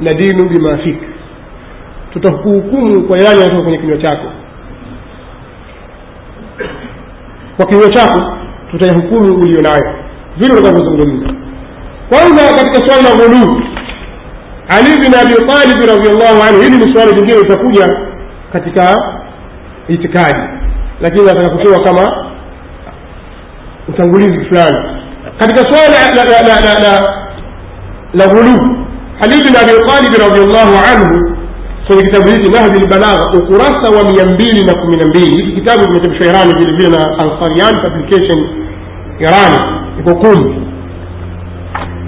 na 0.00 0.10
dinu 0.12 0.48
bimafika 0.48 1.06
tutakuhukumu 2.12 3.02
kwa 3.02 3.18
yale 3.18 3.40
yatoka 3.42 3.62
kwenye 3.62 3.78
kinywa 3.78 3.98
chako. 3.98 4.26
Kwa 7.56 7.66
kinywa 7.66 7.90
chako 7.90 8.20
tutayahukumu 8.70 9.40
ulio 9.42 9.60
nayo. 9.62 9.94
Vile 10.36 10.54
utakavyozungumza 10.54 11.34
kwanza 12.08 12.54
katika 12.54 12.86
swali 12.88 13.02
la 13.02 13.10
ghuluu 13.16 13.62
ali 14.68 14.98
bin 15.00 15.14
abi 15.14 15.34
talib 15.34 15.78
radiallahu 15.88 16.42
anhu 16.48 16.60
hili 16.62 16.76
ni 16.86 16.94
swali 16.94 17.12
lingine 17.16 17.38
litakuja 17.38 17.96
katika 18.52 18.96
itikadi. 19.88 20.48
Lakini 21.00 21.26
nataka 21.26 21.56
kutoa 21.56 21.84
kama 21.84 22.26
utangulizi 23.88 24.44
fulani. 24.44 25.00
Katika 25.38 25.70
swala 25.70 25.88
la, 25.88 26.24
la, 26.24 26.24
la, 26.24 26.42
la, 26.42 26.60
la, 26.60 26.78
la 27.00 27.23
ghuluu. 28.14 28.76
Ali 29.20 29.36
bin 29.44 29.56
abi 29.56 29.72
talibi 29.88 30.16
radiallahu 30.24 30.74
anhu 30.92 31.36
kwenye 31.86 32.02
kitabu 32.02 32.28
hiki 32.28 32.48
nahdi 32.50 32.78
lbalagha 32.78 33.24
ukurasa 33.38 33.90
wa 33.96 34.12
mia 34.12 34.26
mbili 34.26 34.64
na 34.66 34.74
kumi 34.74 34.96
na 34.96 35.06
mbili. 35.06 35.36
Hiki 35.42 35.52
kitabu 35.60 35.86
kimechapishwa 35.86 36.26
irani 36.26 36.54
vile 36.76 36.88
na 36.88 36.98
ansarian 37.18 37.74
publication 37.82 38.38
irani 39.20 39.58
iko 40.00 40.14
kumi. 40.14 40.66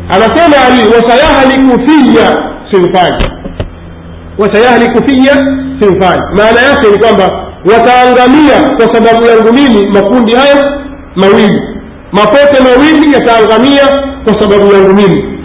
Anasema 0.08 0.56
ali 0.66 0.82
wasayahliku 0.94 1.80
fiya 1.90 2.38
sinfani 2.70 3.24
wasayahliku 4.38 5.08
fiya 5.08 5.34
sinfani 5.80 6.22
maana 6.36 6.60
yake 6.60 6.90
ni 6.92 6.98
kwamba 6.98 7.46
wataangamia 7.72 8.76
kwa 8.76 8.94
sababu 8.94 9.26
yangu 9.26 9.52
mimi 9.52 9.86
makundi 9.94 10.34
haya 10.34 10.64
mawili. 11.16 11.60
Mapote 12.12 12.62
mawili 12.64 13.12
yataangamia 13.12 13.84
kwa 14.24 14.40
sababu 14.40 14.72
yangu 14.74 14.94
mimi 14.94 15.35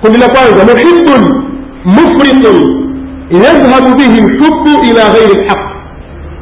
kundi 0.00 0.18
la 0.18 0.28
kwanza 0.28 0.64
muhibun 0.74 1.22
mufritun 1.84 2.56
yadhhabu 3.30 3.96
bihi 3.96 4.20
lhubu 4.20 4.84
ila 4.90 5.04
ghairi 5.14 5.34
lhaq 5.44 5.58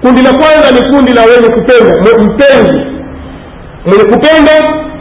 kundi 0.03 0.23
la 0.23 0.31
kwanza 0.31 0.71
ni 0.75 0.91
kundi 0.97 1.13
la 1.13 1.23
wenye 1.23 1.49
kupenda 1.49 2.25
mpenzi. 2.25 2.81
Mwenye 3.87 4.05
kupenda 4.05 4.53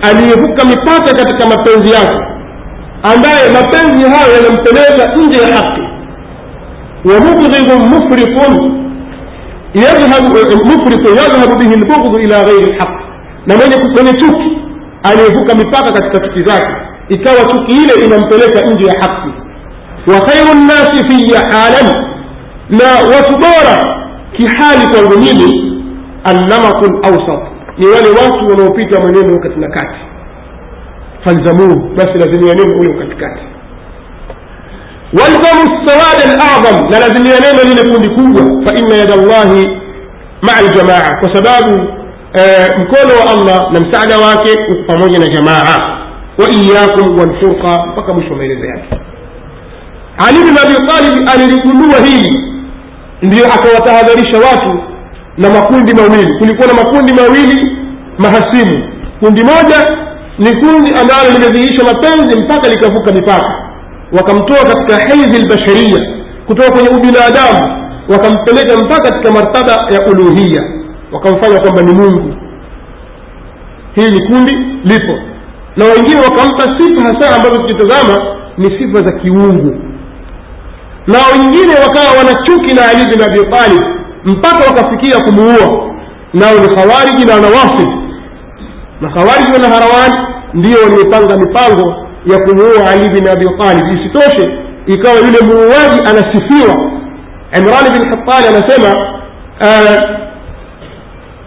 aliyevuka 0.01 0.65
mipaka 0.65 1.13
katika 1.13 1.45
mapenzi 1.47 1.91
yake 1.93 2.15
ambaye 3.03 3.49
mapenzi 3.53 4.09
hayo 4.09 4.33
yanampeleka 4.35 5.15
nje 5.15 5.37
ya 5.41 5.55
haki 5.55 5.81
wa 7.05 7.19
mubghidun 7.19 7.79
mufritun 7.89 8.53
mufritun 10.65 11.15
yadhhabu 11.15 11.55
bihi 11.59 11.75
lbughdu 11.75 12.19
ila 12.21 12.43
ghairi 12.43 12.65
lhaq 12.73 12.89
na 13.47 13.55
mwenye 13.57 14.13
chuki 14.13 14.57
aliyevuka 15.03 15.55
mipaka 15.55 15.91
katika 15.91 16.19
chuki 16.27 16.39
zake 16.45 16.75
ikawa 17.09 17.37
chuki 17.51 17.71
ile 17.71 18.05
inampeleka 18.05 18.59
nje 18.71 18.85
ya 18.87 18.93
haki. 19.01 19.29
Wa 20.07 20.21
khairu 20.27 20.53
nnasi 20.53 21.05
fiya 21.09 21.39
halan. 21.51 22.05
Na 22.69 23.15
watu 23.15 23.31
bora 23.31 23.99
kihali 24.37 24.87
kwangu 24.91 25.19
mimi 25.19 25.73
annamaku 26.23 26.85
lawsat 26.85 27.43
ni 27.77 27.87
wale 27.87 28.07
watu 28.09 28.47
wanaopita 28.47 28.99
mwenendo 28.99 29.39
kati 29.39 29.59
na 29.59 29.67
kati. 29.69 29.99
Falzamuhu 31.25 31.89
basi 31.95 32.19
lazimia 32.19 32.53
neno 32.53 32.79
ule 32.79 32.93
katikati 32.93 33.41
walzamu 35.13 35.87
sawada 35.87 36.25
ladham 36.27 36.89
na 36.91 36.99
lazimia 36.99 37.39
neno 37.39 37.63
lile 37.63 37.93
kundi 37.93 38.09
kubwa. 38.09 38.41
Faina 38.65 38.95
yada 38.95 39.15
llahi 39.15 39.67
maa 40.41 40.61
ljamaa 40.61 41.17
kwa 41.19 41.35
sababu 41.35 41.87
eh, 42.33 42.67
mkono 42.77 43.13
wa 43.19 43.31
allah 43.31 43.71
na 43.73 43.79
msaada 43.79 44.17
wake 44.17 44.49
uko 44.51 44.83
pamoja 44.93 45.19
na 45.19 45.27
jamaa 45.27 45.92
wa 46.37 46.49
iyakum 46.49 47.19
walfurqa 47.19 47.85
mpaka 47.87 48.13
mwisho 48.13 48.29
wa 48.31 48.37
maelezo 48.37 48.65
yake. 48.65 48.89
Ali 50.27 50.37
bin 50.37 50.57
abi 50.57 50.87
talib 50.87 51.29
aliligundua 51.33 51.99
hili 52.05 52.39
ndiyo 53.21 53.45
akawatahadharisha 53.53 54.37
watu 54.37 54.79
na 55.37 55.49
makundi 55.49 55.93
mawili. 55.93 56.33
Kulikuwa 56.39 56.67
na 56.67 56.73
makundi 56.73 57.13
mawili 57.13 57.77
mahasimu. 58.17 58.89
Kundi 59.19 59.41
moja 59.43 59.97
ni 60.39 60.51
kundi 60.61 60.91
ambalo 61.01 61.29
limedhihirisha 61.33 61.83
mapenzi 61.83 62.43
mpaka 62.45 62.69
likavuka 62.69 63.11
mipaka. 63.11 63.69
Wakamtoa 64.11 64.65
katika 64.65 64.95
haidhi 64.95 65.37
lbasharia 65.41 65.99
kutoka 66.47 66.71
kwenye 66.71 66.89
ubinadamu 66.89 67.83
wakampeleka 68.09 68.77
mpaka 68.77 69.09
katika 69.09 69.31
martaba 69.31 69.71
ya 69.71 70.07
uluhiya 70.11 70.63
wakamfanya 71.11 71.59
kwamba 71.59 71.81
ni 71.81 71.91
mungu. 71.93 72.35
Hili 73.95 74.11
ni 74.11 74.27
kundi 74.27 74.57
lipo 74.83 75.19
na 75.75 75.85
wengine 75.85 76.19
wakampa 76.19 76.77
sifa 76.79 77.01
hasa 77.05 77.35
ambazo 77.35 77.55
tukitazama 77.61 78.35
ni 78.57 78.65
sifa 78.65 79.05
za 79.05 79.11
kiungu. 79.19 79.75
Na 81.07 81.17
wengine 81.31 81.73
wakawa 81.83 82.17
wana 82.17 82.33
chuki 82.45 82.73
na 82.73 82.81
ali 82.89 83.03
bin 83.11 83.21
abi 83.23 83.39
talib 83.51 83.83
mpaka 84.25 84.63
wakafikia 84.67 85.19
kumuua. 85.19 85.89
Nao 86.33 86.53
ni 86.59 86.67
khawariji 86.75 87.25
na 87.25 87.33
wanawasib 87.35 87.89
na 89.01 89.09
khawariji 89.09 89.53
wana 89.53 89.69
harawani 89.69 90.15
ndio 90.53 90.77
waliopanga 90.83 91.37
mipango 91.37 91.95
ya 92.25 92.37
kumuua 92.39 92.89
ali 92.91 93.09
bin 93.09 93.27
abi 93.29 93.45
talib. 93.59 93.83
Isitoshe 93.87 94.51
ikawa 94.87 95.15
yule 95.15 95.39
muuaji 95.45 95.99
anasifiwa. 96.05 96.91
Imran 97.57 97.93
bin 97.93 98.09
hatali 98.09 98.47
anasema 98.47 98.89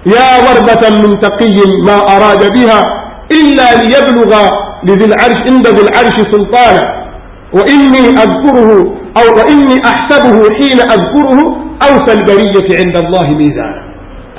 ya 0.04 0.22
warbatan 0.46 1.02
min 1.02 1.20
taqiyin 1.20 1.70
ma 1.86 1.96
arada 2.14 2.50
biha 2.50 3.05
إلا 3.32 3.82
ليبلغ 3.82 4.48
لذي 4.84 5.04
العرش 5.04 5.38
عند 5.50 5.68
ذي 5.68 5.82
العرش 5.88 6.16
سلطانا. 6.32 7.06
وإني 7.52 8.08
أذكره 8.08 8.70
أو 9.18 9.36
وإني 9.38 9.76
أحسبه 9.86 10.54
حين 10.58 10.80
أذكره 10.80 11.56
أوسى 11.82 12.12
البرية 12.18 12.68
عند 12.80 12.96
الله 13.04 13.26
ميزانا. 13.34 13.82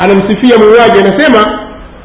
أنا 0.01 0.13
مسفية 0.13 0.55
مواجهة 0.63 1.01
نسمع 1.07 1.43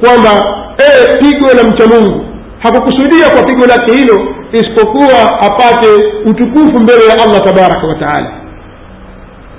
وما 0.04 0.34
إيه 0.80 1.20
تيكو 1.20 1.46
لم 1.62 1.70
تنوم 1.76 2.32
حكو 2.60 2.78
كسودية 2.78 3.24
فتيكو 3.24 3.64
لكيلو 3.64 4.18
إسكوكوا 4.54 5.46
أباتي 5.46 5.94
وتكوف 6.26 6.70
مبيرو 6.82 7.24
الله 7.24 7.38
تبارك 7.38 7.80
وتعالى. 7.90 8.32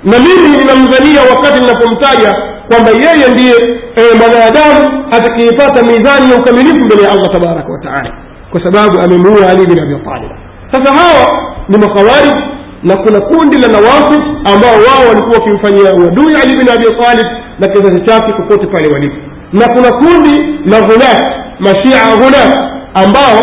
نميني 0.04 0.56
من 0.62 0.70
المزنية 0.70 1.20
وقت 1.32 1.62
لكم 1.62 1.94
تايا 2.00 2.53
kwamba 2.68 2.90
yeye 2.90 3.26
ndiye 3.32 3.54
e, 3.96 4.02
mwanadamu 4.18 5.04
atakayepata 5.10 5.82
mizani 5.82 6.30
ya 6.32 6.36
ukamilifu 6.40 6.86
mbele 6.86 7.02
ya 7.02 7.10
allah 7.10 7.32
tabaraka 7.32 7.72
wataala 7.72 8.14
kwa 8.50 8.60
sababu 8.64 9.00
amemuua 9.00 9.48
ali 9.50 9.66
bin 9.66 9.82
abi 9.82 9.94
talib. 10.04 10.30
Sasa 10.72 10.92
hawa 10.92 11.26
ni 11.68 11.78
makhawarij 11.78 12.34
na 12.82 12.96
kuna 12.96 13.20
kundi 13.20 13.58
la 13.58 13.68
nawasif 13.68 14.22
ambao 14.52 14.76
wao 14.88 15.08
walikuwa 15.08 15.38
wakimfanyia 15.38 15.94
uadui 15.94 16.34
ali 16.42 16.56
bin 16.58 16.68
abi 16.68 16.84
talib 16.84 17.26
na 17.58 17.68
kizazi 17.68 18.00
chake 18.06 18.32
popote 18.32 18.66
pale 18.66 18.88
walipo. 18.94 19.16
Na 19.52 19.66
kuna 19.68 19.92
kundi 19.92 20.34
la 20.70 20.80
ghulat 20.80 21.22
mashia 21.60 22.16
ghulat 22.16 22.64
ambao 22.94 23.38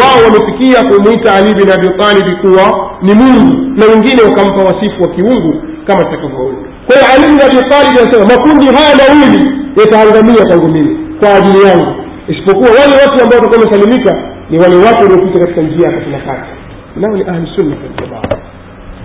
wao 0.00 0.18
wamefikia 0.24 0.82
kumwita 0.88 1.34
ali 1.34 1.54
bin 1.54 1.70
abi 1.70 1.88
talib 1.88 2.40
kuwa 2.40 2.90
ni 3.02 3.14
mungu 3.14 3.56
na 3.80 3.86
wengine 3.86 4.22
wakampa 4.22 4.64
wasifu 4.64 5.02
wa 5.02 5.08
kiungu 5.08 5.62
kama 5.86 6.04
tutakavyoona 6.04 6.58
kwa 6.88 6.96
ali 7.14 7.26
bin 7.26 7.40
abi 7.46 7.58
anasema 8.00 8.26
makundi 8.32 8.66
haya 8.66 8.94
mawili 9.00 9.40
yataangamia 9.80 10.44
tangu 10.50 10.68
mimi 10.68 10.98
kwa 11.20 11.34
ajili 11.34 11.60
yangu. 11.68 11.92
Isipokuwa 12.28 12.70
wale 12.70 12.94
watu 13.02 13.22
ambao 13.22 13.38
watakuwa 13.38 13.58
wamesalimika 13.58 14.12
ni 14.50 14.58
wale 14.58 14.76
watu 14.76 15.02
waliopita 15.02 15.40
katika 15.40 15.60
njia 15.62 15.86
ya 15.88 15.92
katina 15.98 16.18
kati 16.18 16.50
nao 16.96 17.16
ni 17.16 17.22
ahlusunna 17.22 17.76
waljamaa 17.76 18.22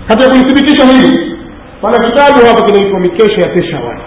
katika 0.07 0.29
kulithibitisha 0.29 0.85
hili 0.87 1.35
pana 1.81 1.97
kitabu 1.97 2.45
hapa 2.47 2.65
kinaitwa 2.65 2.99
mikesha 2.99 3.41
ya 3.41 3.49
peshawar 3.55 3.97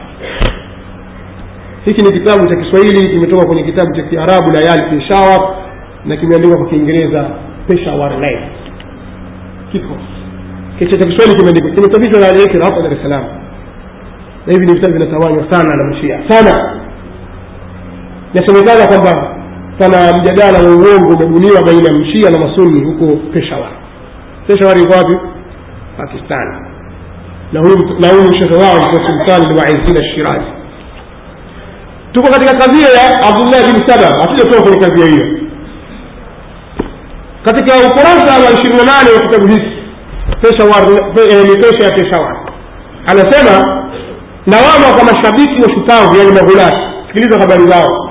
hiki 1.84 2.02
ni 2.02 2.12
kitabu 2.12 2.46
cha 2.48 2.56
kiswahili 2.56 3.08
kimetoka 3.14 3.46
kwenye 3.46 3.62
kitabu 3.62 3.96
cha 3.96 4.02
kiarabu 4.02 4.52
layali 4.52 4.82
peshawar 4.98 5.40
na 6.04 6.16
kimeandikwa 6.16 6.58
kwa 6.58 6.66
kiingereza 6.68 7.30
peshawar 7.68 8.12
kiko 9.72 9.94
kicha 10.78 10.98
cha 10.98 11.06
kiswahili 11.08 11.36
kimeandikwa. 11.36 11.70
Kimechapishwa 11.70 12.20
na 12.20 12.28
aliyekira 12.28 12.64
hapa 12.64 12.82
dar 12.82 12.92
es 12.92 13.02
salaam 13.02 13.45
na 14.46 14.52
hivi 14.52 14.66
ni 14.66 14.72
vitabu 14.74 14.92
vinatawanywa 14.98 15.52
sana 15.52 15.76
na 15.76 15.84
mashia. 15.84 16.20
Sana. 16.28 16.80
Inasemekana 18.34 18.86
kwamba 18.86 19.36
pana 19.78 20.18
mjadala 20.18 20.58
wa 20.58 20.76
uongo 20.76 21.14
umebuniwa 21.14 21.62
baina 21.62 21.88
ya 21.88 21.94
mshia 21.94 22.30
na 22.30 22.38
masuni 22.38 22.84
huko 22.84 23.16
peshawar. 23.16 23.70
Peshawar 24.46 24.78
iko 24.78 24.92
wapi? 24.98 25.16
Pakistan. 25.96 26.66
Na 27.52 27.60
huyu 28.10 28.32
shekhe 28.34 28.62
wao 28.62 28.76
alikuwa 28.76 29.08
sultani 29.08 29.54
lwaizina 29.54 30.04
shirazi 30.14 30.46
tuko 32.12 32.28
katika 32.32 32.52
kadhia 32.58 32.88
ya 32.88 33.22
abdullahi 33.28 33.72
bin 33.72 33.86
saba 33.86 34.20
hatujatoka 34.20 34.62
kwenye 34.62 34.78
kadhia 34.86 35.06
hiyo. 35.06 35.26
Katika 37.44 37.72
ukurasa 37.88 38.32
wa 38.44 38.52
ishirini 38.52 38.78
na 38.78 38.84
nane 38.84 39.10
wa 39.16 39.20
kitabu 39.22 39.46
hiki 39.48 39.72
pesha 41.60 41.84
ya 41.84 41.90
peshawar. 41.90 42.36
Anasema 43.06 43.85
lawama 44.46 44.96
kwa 44.96 45.04
mashabiki 45.04 45.62
wa 45.62 45.70
shupavu 45.74 46.16
yani 46.16 46.32
maghulati 46.32 46.76
sikiliza 47.06 47.40
habari 47.40 47.68
zao. 47.68 48.10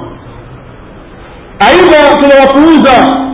Aidha 1.60 2.15
tunawapuuza 2.15 3.26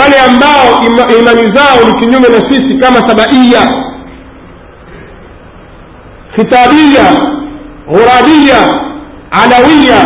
wale 0.00 0.16
ambao 0.28 0.80
ima, 0.86 1.18
imani 1.20 1.56
zao 1.56 1.76
ni 1.88 2.00
kinyume 2.00 2.28
na 2.28 2.50
sisi 2.50 2.78
kama 2.78 3.08
sabaia. 3.08 3.70
Khitabia 6.36 7.04
ghurabia 7.88 8.58
alawiya 9.30 10.00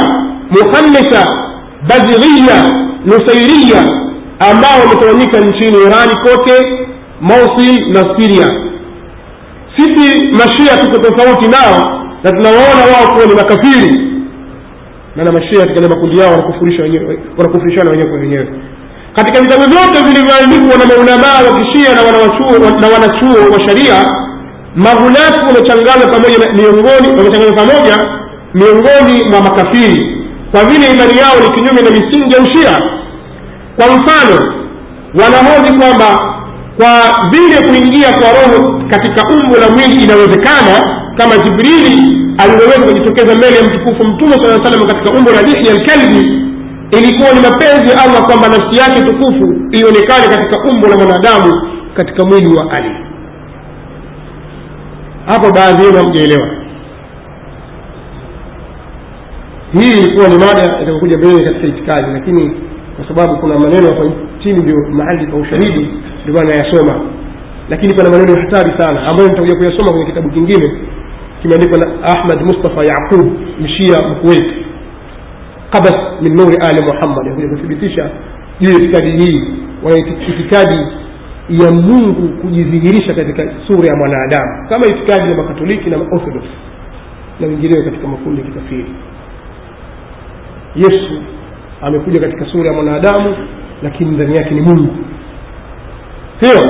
muhamisa 0.51 1.25
bazighiya 1.89 2.71
nusairia 3.05 3.83
ambao 4.51 4.81
wametawanyika 4.81 5.41
nchini 5.41 5.77
irani 5.79 6.15
kote 6.17 6.67
mosul 7.21 7.93
na 7.93 8.19
siria. 8.19 8.47
Sisi 9.77 10.29
mashia 10.33 10.77
tuko 10.77 10.99
tofauti 10.99 11.49
nao 11.49 12.04
na 12.25 12.33
tunawaona 12.33 12.85
wao 12.93 13.13
kuwa 13.15 13.27
ni 13.27 13.35
makafiri. 13.35 13.93
Na 15.17 15.25
na 15.25 15.33
mashia 15.33 15.67
katika 15.67 15.89
makundi 15.89 16.19
yao 16.21 16.31
wanakufurishana 16.31 17.91
wenyewe 17.91 18.11
kwa 18.11 18.19
wenyewe. 18.21 18.49
Katika 19.17 19.41
vitabu 19.41 19.63
vyote 19.63 19.99
vilivyoandikwa 20.09 20.79
na 20.79 20.87
maulamaa 20.87 21.39
wa 21.47 21.53
kishia 21.61 21.91
na 22.81 22.89
wanachuo 22.95 23.53
wa 23.53 23.61
sharia 23.69 23.97
maghulati 24.77 25.41
wamechanganywa 25.49 26.07
pamoja 26.11 26.39
miongoni 26.57 27.09
wamechanganywa 27.19 27.57
pamoja 27.63 27.97
miongoni 28.55 29.17
mwa 29.31 29.41
makafiri. 29.41 30.27
Kwa 30.53 30.65
vile 30.65 30.87
imani 30.95 31.19
yao 31.19 31.37
ni 31.45 31.51
kinyume 31.51 31.83
na 31.83 31.91
misingi 31.91 32.35
ya 32.35 32.41
ushia. 32.41 32.79
Kwa 33.77 33.87
mfano 33.97 34.37
wanahoji 35.21 35.79
kwamba 35.79 36.09
kwa 36.77 36.93
vile 37.33 37.57
kuingia 37.69 38.09
kwa 38.13 38.29
roho 38.39 38.81
katika 38.91 39.23
umbo 39.35 39.57
la 39.57 39.71
mwili 39.71 40.05
inawezekana 40.05 41.04
kama 41.19 41.37
jibrili 41.45 41.97
alivyoweza 42.39 42.87
kujitokeza 42.87 43.35
mbele 43.39 43.57
ya 43.57 43.65
mtukufu 43.65 44.09
mtume 44.09 44.33
saa 44.33 44.65
salam 44.65 44.87
katika 44.87 45.19
umbo 45.19 45.31
la 45.31 45.43
dihya 45.43 45.73
alkalbi 45.75 46.23
ilikuwa 46.91 47.31
ni 47.35 47.41
mapenzi 47.49 47.91
ya 47.91 48.03
allah 48.05 48.23
kwamba 48.27 48.49
nafsi 48.49 48.79
yake 48.81 49.01
tukufu 49.09 49.47
ionekane 49.79 50.27
katika 50.37 50.57
umbo 50.71 50.89
la 50.89 50.97
mwanadamu 50.97 51.51
katika 51.97 52.25
mwili 52.25 52.57
wa 52.57 52.73
ali. 52.73 52.91
Hapo 55.27 55.53
baadhi 55.53 55.85
yenu 55.85 55.99
hamjaelewa. 55.99 56.49
Hii 59.73 59.99
ilikuwa 60.05 60.29
ni 60.29 60.39
mada 60.39 60.83
itakokuja 60.83 61.19
mbele 61.19 61.45
katika 61.45 61.67
itikadi 61.67 62.13
lakini 62.13 62.57
kwa 62.97 63.09
sababu 63.09 63.41
kuna 63.41 63.59
maneno 63.59 63.87
hapa 63.87 64.11
chini 64.43 64.61
ndio 64.63 64.77
mahali 64.91 65.27
pa 65.27 65.37
ushahidi 65.37 65.89
ndio 66.27 66.43
nayasoma. 66.45 67.01
Lakini 67.71 67.95
kuna 67.95 68.11
maneno 68.11 68.41
hatari 68.41 68.73
sana 68.79 69.07
ambayo 69.07 69.29
nitakuja 69.29 69.57
kuyasoma 69.57 69.91
kwenye 69.91 70.07
kitabu 70.07 70.31
kingine 70.31 70.73
kimeandikwa 71.45 71.79
na 71.79 72.05
ahmad 72.09 72.41
mustafa 72.43 72.85
yaqub 72.85 73.33
mshia 73.61 74.09
mkuwait 74.09 74.55
qabas 75.71 75.95
min 76.23 76.33
nuri 76.37 76.57
ali 76.69 76.83
muhammad 76.85 77.27
yakuja 77.27 77.49
kuthibitisha 77.49 78.11
juu 78.61 78.71
ya 78.73 78.77
itikadi 78.79 79.11
hii 79.11 79.41
wana 79.83 79.99
itikadi 79.99 80.79
ya 81.49 81.71
mungu 81.71 82.29
kujidhihirisha 82.41 83.15
katika 83.15 83.43
sura 83.67 83.87
ya 83.89 83.97
mwanadamu 83.97 84.69
kama 84.69 84.87
itikadi 84.87 85.31
ya 85.31 85.37
makatoliki 85.37 85.91
na 85.91 85.99
maorthodox 85.99 86.43
na 87.41 87.47
wengineo 87.47 87.85
katika 87.85 88.09
makundi 88.09 88.41
ya 88.41 88.47
kikafiri. 88.47 88.87
Yesu 90.77 91.23
amekuja 91.83 92.21
katika 92.21 92.47
sura 92.47 92.67
ya 92.71 92.73
mwanadamu 92.73 93.37
lakini 93.83 94.11
ndani 94.11 94.37
yake 94.37 94.55
ni 94.55 94.61
mungu. 94.61 94.97
Sio? 96.41 96.61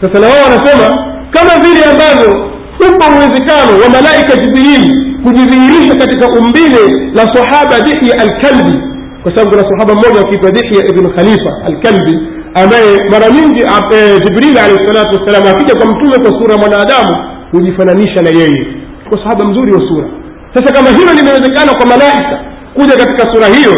Sasa 0.00 0.20
na 0.20 0.26
wao 0.26 0.42
wanasema 0.50 1.06
kama 1.30 1.64
vile 1.64 1.84
ambavyo 1.92 2.51
upo 2.90 3.06
uwezekano 3.16 3.72
wa 3.82 3.88
malaika 3.96 4.36
jibrili 4.42 4.90
kujidhihirisha 5.24 5.94
katika 5.96 6.26
umbile 6.38 6.82
la 7.14 7.24
sahaba 7.34 7.80
dihya 7.80 8.14
alkalbi 8.20 8.78
kwa 9.22 9.32
sababu 9.34 9.50
kuna 9.50 9.62
sahaba 9.70 9.94
mmoja 9.94 10.20
akiitwa 10.20 10.50
dihya 10.50 10.82
ibnu 10.90 11.10
khalifa 11.16 11.50
alkalbi 11.66 12.18
ambaye 12.54 12.98
mara 13.10 13.30
nyingi 13.30 13.60
e, 13.94 14.18
jibrili 14.24 14.58
alehi 14.58 14.86
salatu 14.86 15.18
wassalam 15.20 15.56
akija 15.56 15.74
kwa 15.74 15.86
mtume 15.86 16.16
kwa 16.22 16.32
sura 16.40 16.52
ya 16.54 16.58
mwanadamu 16.60 17.10
hujifananisha 17.52 18.22
na 18.22 18.30
yeye. 18.40 18.66
Kwa 19.08 19.18
sahaba 19.18 19.44
mzuri 19.44 19.72
wa 19.72 19.80
sura. 19.88 20.06
Sasa 20.54 20.72
kama 20.74 20.90
hilo 20.90 21.12
limewezekana 21.12 21.72
kwa 21.78 21.86
malaika 21.86 22.40
kuja 22.74 22.96
katika 22.96 23.34
sura 23.34 23.46
hiyo 23.46 23.72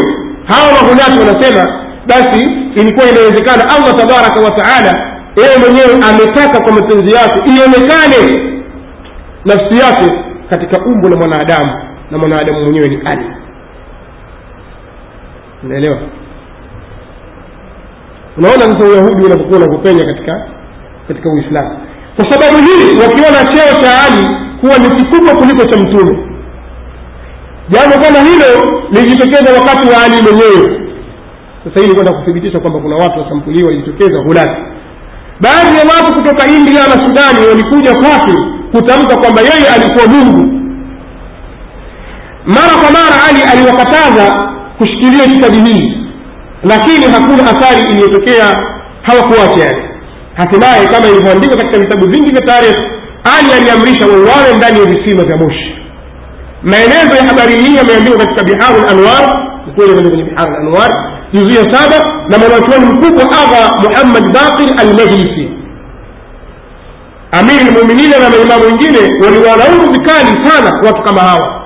hawa 0.45 0.73
mahunati 0.73 1.19
wanasema 1.19 1.65
basi 2.07 2.41
ilikuwa 2.77 3.09
inawezekana 3.09 3.63
allah 3.75 3.93
tabaraka 3.97 4.41
wataala 4.41 4.93
yeye 5.37 5.57
mwenyewe 5.59 5.93
ametaka 6.09 6.61
kwa 6.65 6.73
mapenzi 6.73 7.13
yake 7.15 7.39
ionekane 7.57 8.21
nafsi 9.45 9.79
yake 9.81 10.13
katika 10.51 10.85
umbo 10.87 11.09
la 11.09 11.17
mwanadamu 11.17 11.83
na 12.11 12.19
mwanadamu 12.19 12.61
mwenyewe 12.63 12.89
ni 12.89 12.97
ali 12.97 13.27
unaelewa? 15.65 15.99
Unaona 18.37 18.61
sasa 18.61 18.85
uyahudi 18.87 19.25
unapokuwa 19.27 19.59
unakupenya 19.59 20.05
katika 20.05 20.47
katika 21.09 21.31
uislamu. 21.31 21.79
Kwa 22.17 22.31
sababu 22.33 22.57
hii 22.59 22.99
wakiona 23.03 23.45
cheo 23.53 23.83
cha 23.83 24.03
ali 24.07 24.29
kuwa 24.61 24.79
ni 24.79 24.91
kikubwa 24.97 25.35
kuliko 25.35 25.65
cha 25.67 25.79
mtume. 25.81 26.19
Jambo 27.69 27.97
kama 28.05 28.19
hilo 28.19 28.81
lilijitokeza 28.93 29.53
wakati 29.59 29.89
wa 29.89 30.03
ali 30.05 30.23
mwenyewe. 30.23 30.81
Sasa 31.65 31.81
hii 31.87 31.95
kwenda 31.95 32.13
kuthibitisha 32.13 32.61
kwamba 32.61 32.81
kuna 32.81 32.97
watu 32.97 33.19
wa 33.21 33.29
sampuli 33.29 33.65
walijitokeza 33.65 34.23
hulati 34.23 34.63
baadhi 35.41 35.77
ya 35.79 35.85
watu 35.85 36.15
kutoka 36.15 36.47
india 36.47 36.83
na 36.87 37.07
sudani 37.07 37.47
walikuja 37.49 37.93
kwake 37.95 38.37
kutamka 38.75 39.17
kwamba 39.17 39.41
yeye 39.41 39.69
alikuwa 39.75 40.07
mungu. 40.07 40.61
Mara 42.47 42.75
kwa 42.83 42.91
mara 42.91 43.17
ali 43.29 43.43
aliwakataza 43.53 44.49
kushikilia 44.79 45.25
itikadi 45.25 45.59
hii 45.73 45.99
lakini 46.63 47.05
hakuna 47.05 47.51
athari 47.51 47.83
iliyotokea 47.93 48.45
hawakuwacha 49.03 49.65
yani 49.65 49.85
hatimaye 50.35 50.87
kama 50.87 51.07
ilivyoandikwa 51.09 51.57
katika 51.57 51.79
vitabu 51.79 52.07
vingi 52.07 52.31
vya 52.31 52.41
taarikh 52.47 52.79
ali 53.39 53.53
aliamrisha 53.53 54.07
wauawe 54.07 54.57
ndani 54.57 54.79
ya 54.79 54.85
visima 54.85 55.23
vya 55.25 55.37
moshi. 55.37 55.75
Maelezo 56.63 57.17
ya 57.17 57.25
habari 57.25 57.55
hii 57.63 57.77
yameandikwa 57.77 58.19
katika 58.19 58.45
biharu 58.45 58.87
lanwar 58.87 59.25
kwenye 59.75 60.11
biharu 60.25 60.53
lanwar 60.53 60.91
juzu 61.33 61.53
ya 61.53 61.73
saba 61.75 61.99
na 62.29 62.39
mwanachuoni 62.39 62.85
mkubwa 62.87 63.23
agha 63.25 63.71
muhammad 63.83 64.33
bakir 64.33 64.69
almajlisi 64.81 65.49
amiri 67.39 67.71
muminina 67.71 68.19
na 68.19 68.31
maimamu 68.31 68.65
wengine 68.65 68.99
waliwalaumu 69.25 69.93
vikali 69.93 70.33
sana 70.49 70.81
watu 70.87 71.03
kama 71.03 71.21
hawa. 71.21 71.63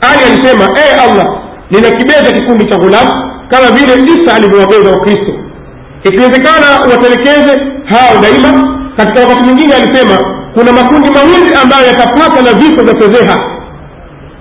Ali 0.00 0.22
alisema 0.32 0.68
ee 0.78 1.00
allah 1.04 1.26
ninakibeza 1.70 2.32
kikundi 2.32 2.64
cha 2.70 2.76
ghulamu 2.76 3.12
kama 3.50 3.66
vile 3.70 3.92
isa 4.12 4.34
alivyowabeza 4.34 4.90
wakristo. 4.90 5.32
Ikiwezekana 6.04 6.66
watelekeze 6.90 7.62
hao 7.84 8.22
daima. 8.22 8.70
Katika 8.96 9.20
wakati 9.20 9.44
mwingine 9.44 9.74
alisema 9.74 10.18
kuna 10.54 10.72
makundi 10.72 11.10
mawili 11.10 11.54
ambayo 11.62 11.86
yatapata 11.86 12.42
na 12.42 12.52
vifo 12.52 12.82
vya 12.82 12.94
fedheha 13.00 13.36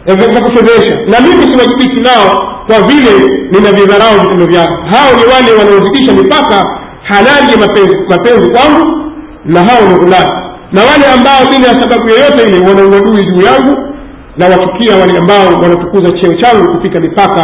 vya 0.05 0.41
kufedhesha 0.41 0.95
na 1.07 1.19
mimi 1.19 1.51
siwajibiki 1.53 2.01
nao 2.01 2.49
kwa 2.67 2.81
vile 2.81 3.11
ninavidharau 3.51 4.19
vitendo 4.21 4.45
vyao. 4.45 4.67
Hao 4.91 5.09
ni 5.17 5.33
wale 5.33 5.51
wanaozidisha 5.59 6.11
mipaka 6.13 6.63
halali 7.03 7.51
ya 7.51 7.57
mapenzi 8.09 8.51
kwangu 8.51 9.01
na 9.45 9.63
hao 9.63 9.81
ni 9.89 9.95
ghulamu 9.99 10.52
na 10.73 10.81
wale 10.81 11.05
ambao 11.15 11.41
bila 11.51 11.67
ya 11.67 11.79
sababu 11.81 12.09
yoyote 12.09 12.41
ile 12.47 12.69
wana 12.69 12.83
uadui 12.83 13.23
juu 13.23 13.41
yangu 13.45 13.77
na 14.37 14.45
wachukia 14.47 14.95
wale 14.95 15.17
ambao 15.17 15.61
wanatukuza 15.61 16.09
cheo 16.11 16.33
changu 16.33 16.73
kufika 16.77 16.99
mipaka 17.01 17.43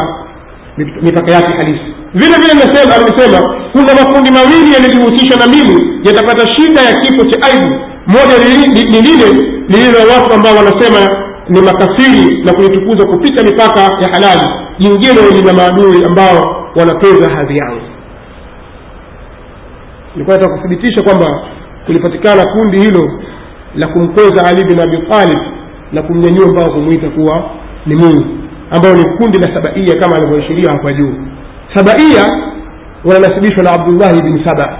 mipaka 1.01 1.31
yake 1.31 1.53
halisi. 1.53 1.85
Vile 2.13 2.35
vile 2.37 2.51
amesema 2.51 3.55
kuna 3.71 3.93
makundi 3.95 4.31
mawili 4.31 4.73
yaliyojihusisha 4.73 5.35
na 5.35 5.47
mimi 5.47 5.99
yatapata 6.03 6.47
shida 6.55 6.81
ya 6.81 6.99
kifo 6.99 7.25
cha 7.25 7.41
aibu. 7.47 7.75
Moja 8.07 8.37
ni 8.91 9.01
lile 9.01 9.27
lililo 9.67 9.99
watu 10.13 10.33
ambao 10.33 10.55
wanasema 10.57 10.99
ni 11.49 11.61
makafiri 11.61 12.43
na 12.45 12.53
kulitukuza 12.53 13.05
kupita 13.05 13.43
mipaka 13.43 13.79
ya 13.81 14.09
halali. 14.13 14.49
Jingine 14.79 15.21
lina 15.35 15.53
maadui 15.53 16.05
ambao 16.05 16.65
wanapeza 16.75 17.35
hadhi 17.35 17.57
yangu. 17.57 17.81
Nilikuwa 20.15 20.37
nataka 20.37 20.55
kuthibitisha 20.57 21.03
kwamba 21.03 21.41
kulipatikana 21.85 22.45
kundi 22.53 22.79
hilo 22.79 23.11
la 23.75 23.87
kumkweza 23.87 24.45
ali 24.47 24.63
bin 24.63 24.81
abi 24.81 24.97
talib 24.97 25.39
na 25.91 26.01
kumnyanyua 26.01 26.47
mpaka 26.47 26.71
kumwita 26.71 27.09
kuwa 27.09 27.43
ni 27.85 27.95
mungu 27.95 28.25
ambayo 28.71 28.95
ni 28.95 29.03
kundi 29.17 29.37
la 29.39 29.53
sabaia 29.53 29.95
kama 29.99 30.15
alivyoashiria 30.15 30.71
hapa 30.71 30.93
juu. 30.93 31.13
Sabaia 31.73 32.25
wananasibishwa 33.05 33.63
na 33.63 33.71
abdullahi 33.71 34.21
bin 34.21 34.45
saba. 34.47 34.77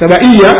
Sabaia 0.00 0.52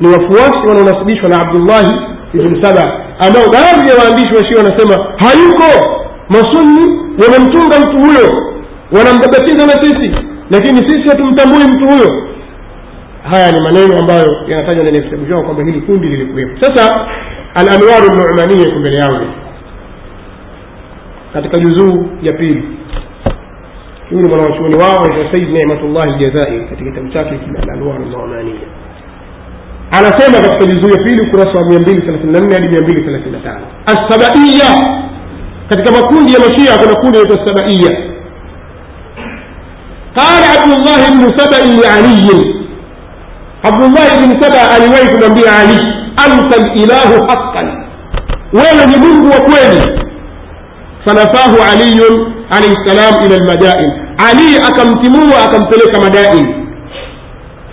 ni 0.00 0.08
wafuasi 0.08 0.68
wanaonasibishwa 0.68 1.28
na 1.28 1.36
abdullahi 1.40 1.90
ibn 2.34 2.62
saba 2.62 2.92
ambao 3.18 3.42
baadhi 3.52 3.88
ya 3.90 3.96
waandishi 3.96 4.34
wa 4.36 4.44
shia 4.44 4.62
wanasema 4.62 4.94
hayuko. 5.16 6.00
Masunni 6.28 7.00
wamemtunga 7.22 7.80
mtu 7.80 8.04
huyo 8.04 8.42
wanambabatiza 8.92 9.66
na 9.66 9.72
sisi 9.82 10.10
lakini 10.50 10.76
sisi 10.88 11.08
hatumtambui 11.08 11.64
mtu 11.64 11.88
huyo 11.88 12.28
haya 13.22 13.50
ni 13.52 13.60
maneno 13.60 13.98
ambayo 13.98 14.26
yanatajwa 14.48 14.82
ndani 14.82 14.96
ya 14.98 15.02
vitabu 15.04 15.24
vyao 15.24 15.42
kwamba 15.42 15.62
hili 15.64 15.80
kundi 15.80 16.06
lilikuwepo. 16.08 16.60
Sasa 16.60 17.06
alanwaru 17.54 18.14
numania 18.14 18.66
iko 18.68 18.78
mbele 18.78 18.96
yangu 18.96 19.26
katika 21.32 21.58
juzuu 21.58 22.06
ya 22.22 22.32
pili. 22.32 22.64
Huyu 24.10 24.22
ni 24.22 24.28
mwanawachuoni 24.28 24.74
wao 24.74 24.96
anaitwa 25.04 25.32
said 25.38 25.48
nematullahi 25.50 26.10
ljazairi 26.12 26.64
katika 26.64 26.90
kitabu 26.90 27.08
chake 27.12 27.40
alanwaru 27.62 28.04
numania 28.04 28.54
anasema 29.90 30.48
katika 30.48 30.66
juzuu 30.66 30.96
ya 30.98 31.02
pili 31.04 31.28
ukurasa 31.28 31.52
wa 31.62 31.68
mia 31.68 31.78
mbili 31.78 32.00
thelathini 32.02 32.32
na 32.32 32.38
nne 32.40 32.54
hadi 32.54 32.68
mia 32.68 32.80
mbili 32.80 33.02
thelathini 33.02 33.32
na 33.32 33.38
tano. 33.38 33.66
Assabaiya 33.86 35.00
katika 35.68 35.90
makundi 36.00 36.32
ya 36.32 36.38
mashia 36.40 36.78
kuna 36.78 36.94
kundi 37.00 37.18
inaitwa 37.18 37.46
sabaiya 37.46 37.92
qala 40.14 40.46
abdullahi 40.60 41.12
bnu 41.16 41.38
sabai 41.38 41.68
lialiyin 41.76 42.59
abdullahi 43.62 44.26
bin 44.26 44.40
saba 44.42 44.70
aliwahi 44.74 45.08
kumwambia 45.14 45.50
ali 45.58 45.78
anta 46.16 46.56
lilahu 46.74 47.26
haqan 47.28 47.68
wewe 48.52 48.86
ni 48.86 48.96
mungu 48.96 49.30
wa 49.34 49.40
kweli. 49.40 50.00
Fanafahu 51.04 51.56
aliyun 51.72 52.32
alaihi 52.50 52.76
salam 52.86 53.14
ila 53.24 53.36
lmadain 53.36 53.90
ali 54.30 54.56
akamtimua 54.68 55.36
akampeleka 55.46 55.98
madain. 56.00 56.46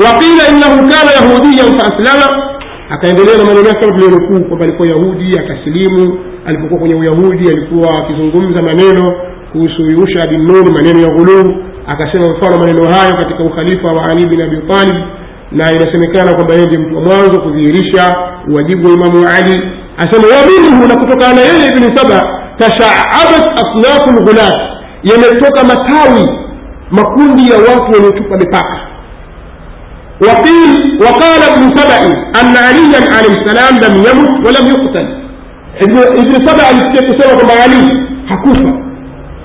Waqila 0.05 0.43
innahu 0.51 0.77
kana 0.91 1.11
yahudiyan 1.19 1.79
faaslama 1.79 2.27
akaendelea 2.89 3.37
na 3.37 3.43
maneno 3.43 3.67
yake 3.67 3.87
tulionukuu 3.87 4.47
kwamba 4.47 4.65
alikuwa 4.65 4.87
yahudi 4.87 5.39
akasilimu. 5.39 6.19
Alipokuwa 6.45 6.79
kwenye 6.79 6.95
uyahudi 6.95 7.49
alikuwa 7.49 7.89
akizungumza 7.99 8.63
maneno 8.63 9.13
kuhusu 9.51 9.81
yusha 9.81 10.27
bin 10.27 10.41
maneno 10.73 10.99
ya 10.99 11.09
ghuluu. 11.15 11.55
Akasema 11.87 12.33
mfano 12.37 12.57
maneno 12.59 12.83
hayo 12.93 13.13
katika 13.15 13.43
ukhalifa 13.43 13.87
wa 13.87 14.05
ali 14.09 14.25
bin 14.25 14.41
abi 14.41 14.57
talib 14.57 14.95
na 15.52 15.72
inasemekana 15.72 16.34
kwamba 16.34 16.54
yeye 16.54 16.66
ndiye 16.66 16.80
mtu 16.86 16.96
wa 16.96 17.02
mwanzo 17.02 17.40
kudhihirisha 17.40 18.16
uwajibu 18.48 18.88
wa 18.88 18.94
imamu 18.94 19.28
ali 19.36 19.62
asema 19.98 20.24
waminhu 20.36 20.88
na 20.88 20.94
kutokana 20.96 21.34
na 21.34 21.40
yeye 21.40 21.68
ibni 21.68 21.98
saba 21.98 22.38
tashaabat 22.58 23.50
asnafu 23.62 24.10
lghulat 24.10 24.58
yametoka 25.02 25.64
matawi 25.64 26.38
makundi 26.90 27.50
ya 27.50 27.56
watu 27.58 27.92
waliotupa 27.92 28.36
mipaka 28.36 28.80
وقيل 30.20 30.98
وقال 31.02 31.42
ابن 31.52 31.76
سبأ 31.78 32.00
أن 32.40 32.56
عليا 32.66 33.00
عليه 33.16 33.34
السلام 33.42 33.74
لم 33.84 33.94
يمت 34.06 34.30
ولم 34.46 34.66
يقتل 34.72 35.06
ابن, 35.82 35.98
ابن 35.98 36.46
سبأ 36.46 36.62
alisikia 36.68 37.28
kwamba 37.36 37.54
Ali 37.64 37.98
hakufa 38.28 38.72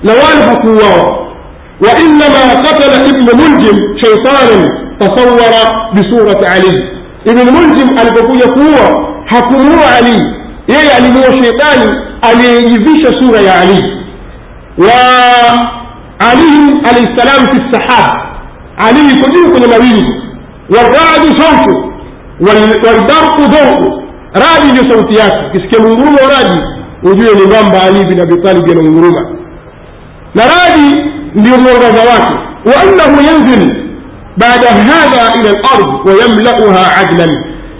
na 0.02 0.12
wala 0.12 0.44
hakuuawa 0.50 1.28
وإنما 1.80 2.42
قتل 2.66 2.92
ابن 3.10 3.26
ملجم 3.40 3.76
شيطانا 4.04 4.68
tasawara 5.07 5.89
bisurat 5.93 6.47
ali 6.49 6.81
ibn 7.25 7.39
munjim 7.55 7.97
alipokuja 7.97 8.47
kuua 8.47 9.07
hakumua 9.25 9.95
ali. 9.97 10.23
Yeye 10.67 10.91
alimua 10.97 11.23
sheitani 11.23 11.91
aliyejivisha 12.21 13.09
sura 13.21 13.41
ya 13.41 13.59
alii 13.61 13.83
wa 14.77 14.93
alihim 16.31 16.77
alaihi 16.89 17.17
salam 17.17 17.47
fi 17.47 17.57
sahab 17.75 18.13
ali 18.77 18.99
yuko 19.09 19.29
juu 19.29 19.51
kwenye 19.51 19.67
mawingu. 19.67 20.13
Waradi 20.69 21.41
sautu 21.43 21.93
walbarku 22.39 23.41
dhouku 23.41 24.03
radi 24.33 24.67
ndio 24.71 24.91
sauti 24.91 25.17
yake. 25.17 25.37
Ukisikia 25.49 25.79
munguruma 25.79 26.17
wa 26.21 26.29
radi 26.37 26.61
ujue 27.03 27.35
ni 27.35 27.47
kwamba 27.53 27.81
ali 27.83 28.05
bin 28.05 28.19
abitalibi 28.21 28.71
anaunguruma 28.71 29.21
na 30.35 30.43
radi 30.43 31.01
ndio 31.35 31.57
mwangaza 31.57 32.01
wake. 32.11 32.33
Wa 32.65 32.73
annahu 32.81 33.21
yanzilu 33.27 33.82
baada 34.37 34.67
hadha 34.89 35.23
ila 35.39 35.49
al-ard 35.55 35.89
wa 36.07 36.13
yamla'uha 36.21 36.83
adlan 37.01 37.33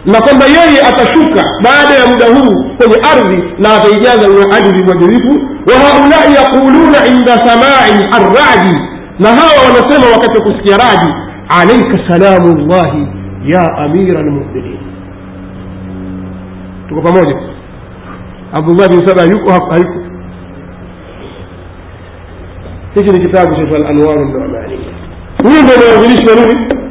na 0.06 0.22
kwamba 0.22 0.46
yeye 0.46 0.80
atashuka 0.90 1.44
baada 1.64 1.94
ya 2.02 2.08
muda 2.08 2.26
huu 2.26 2.76
kwenye 2.78 2.96
ardhi 3.14 3.38
na 3.60 3.70
ataijaza 3.78 4.30
ina 4.30 4.58
adili 4.58 4.84
mwadilifu. 4.84 5.34
Wa 5.68 5.74
haulai 5.84 6.34
yaquluna 6.36 7.06
inda 7.08 7.34
samai 7.48 7.94
arradi 8.18 8.78
na 9.20 9.30
hawa 9.30 9.60
wanasema 9.68 10.06
wakati 10.16 10.40
wa 10.40 10.46
kusikia 10.46 10.78
radi 10.78 11.14
alaika 11.60 12.10
salamu 12.10 12.58
llahi 12.68 13.08
ya 13.46 13.78
amira 13.78 14.22
lmuminin 14.22 14.78
tuko 16.90 17.02
pamoja? 17.02 17.36
Abdullah 18.54 18.90
bin 18.90 19.08
saba 19.08 19.24
yuko 19.24 19.52
hayuko. 19.52 20.00
Hiki 22.96 23.12
ni 23.12 23.20
kitabu 23.20 23.56
cha 23.56 23.62
alanwaru 23.62 24.34
Nije 25.44 25.62
dovoljno 25.62 26.02
da 26.02 26.08
ništa 26.08 26.32
nudi, 26.36 26.83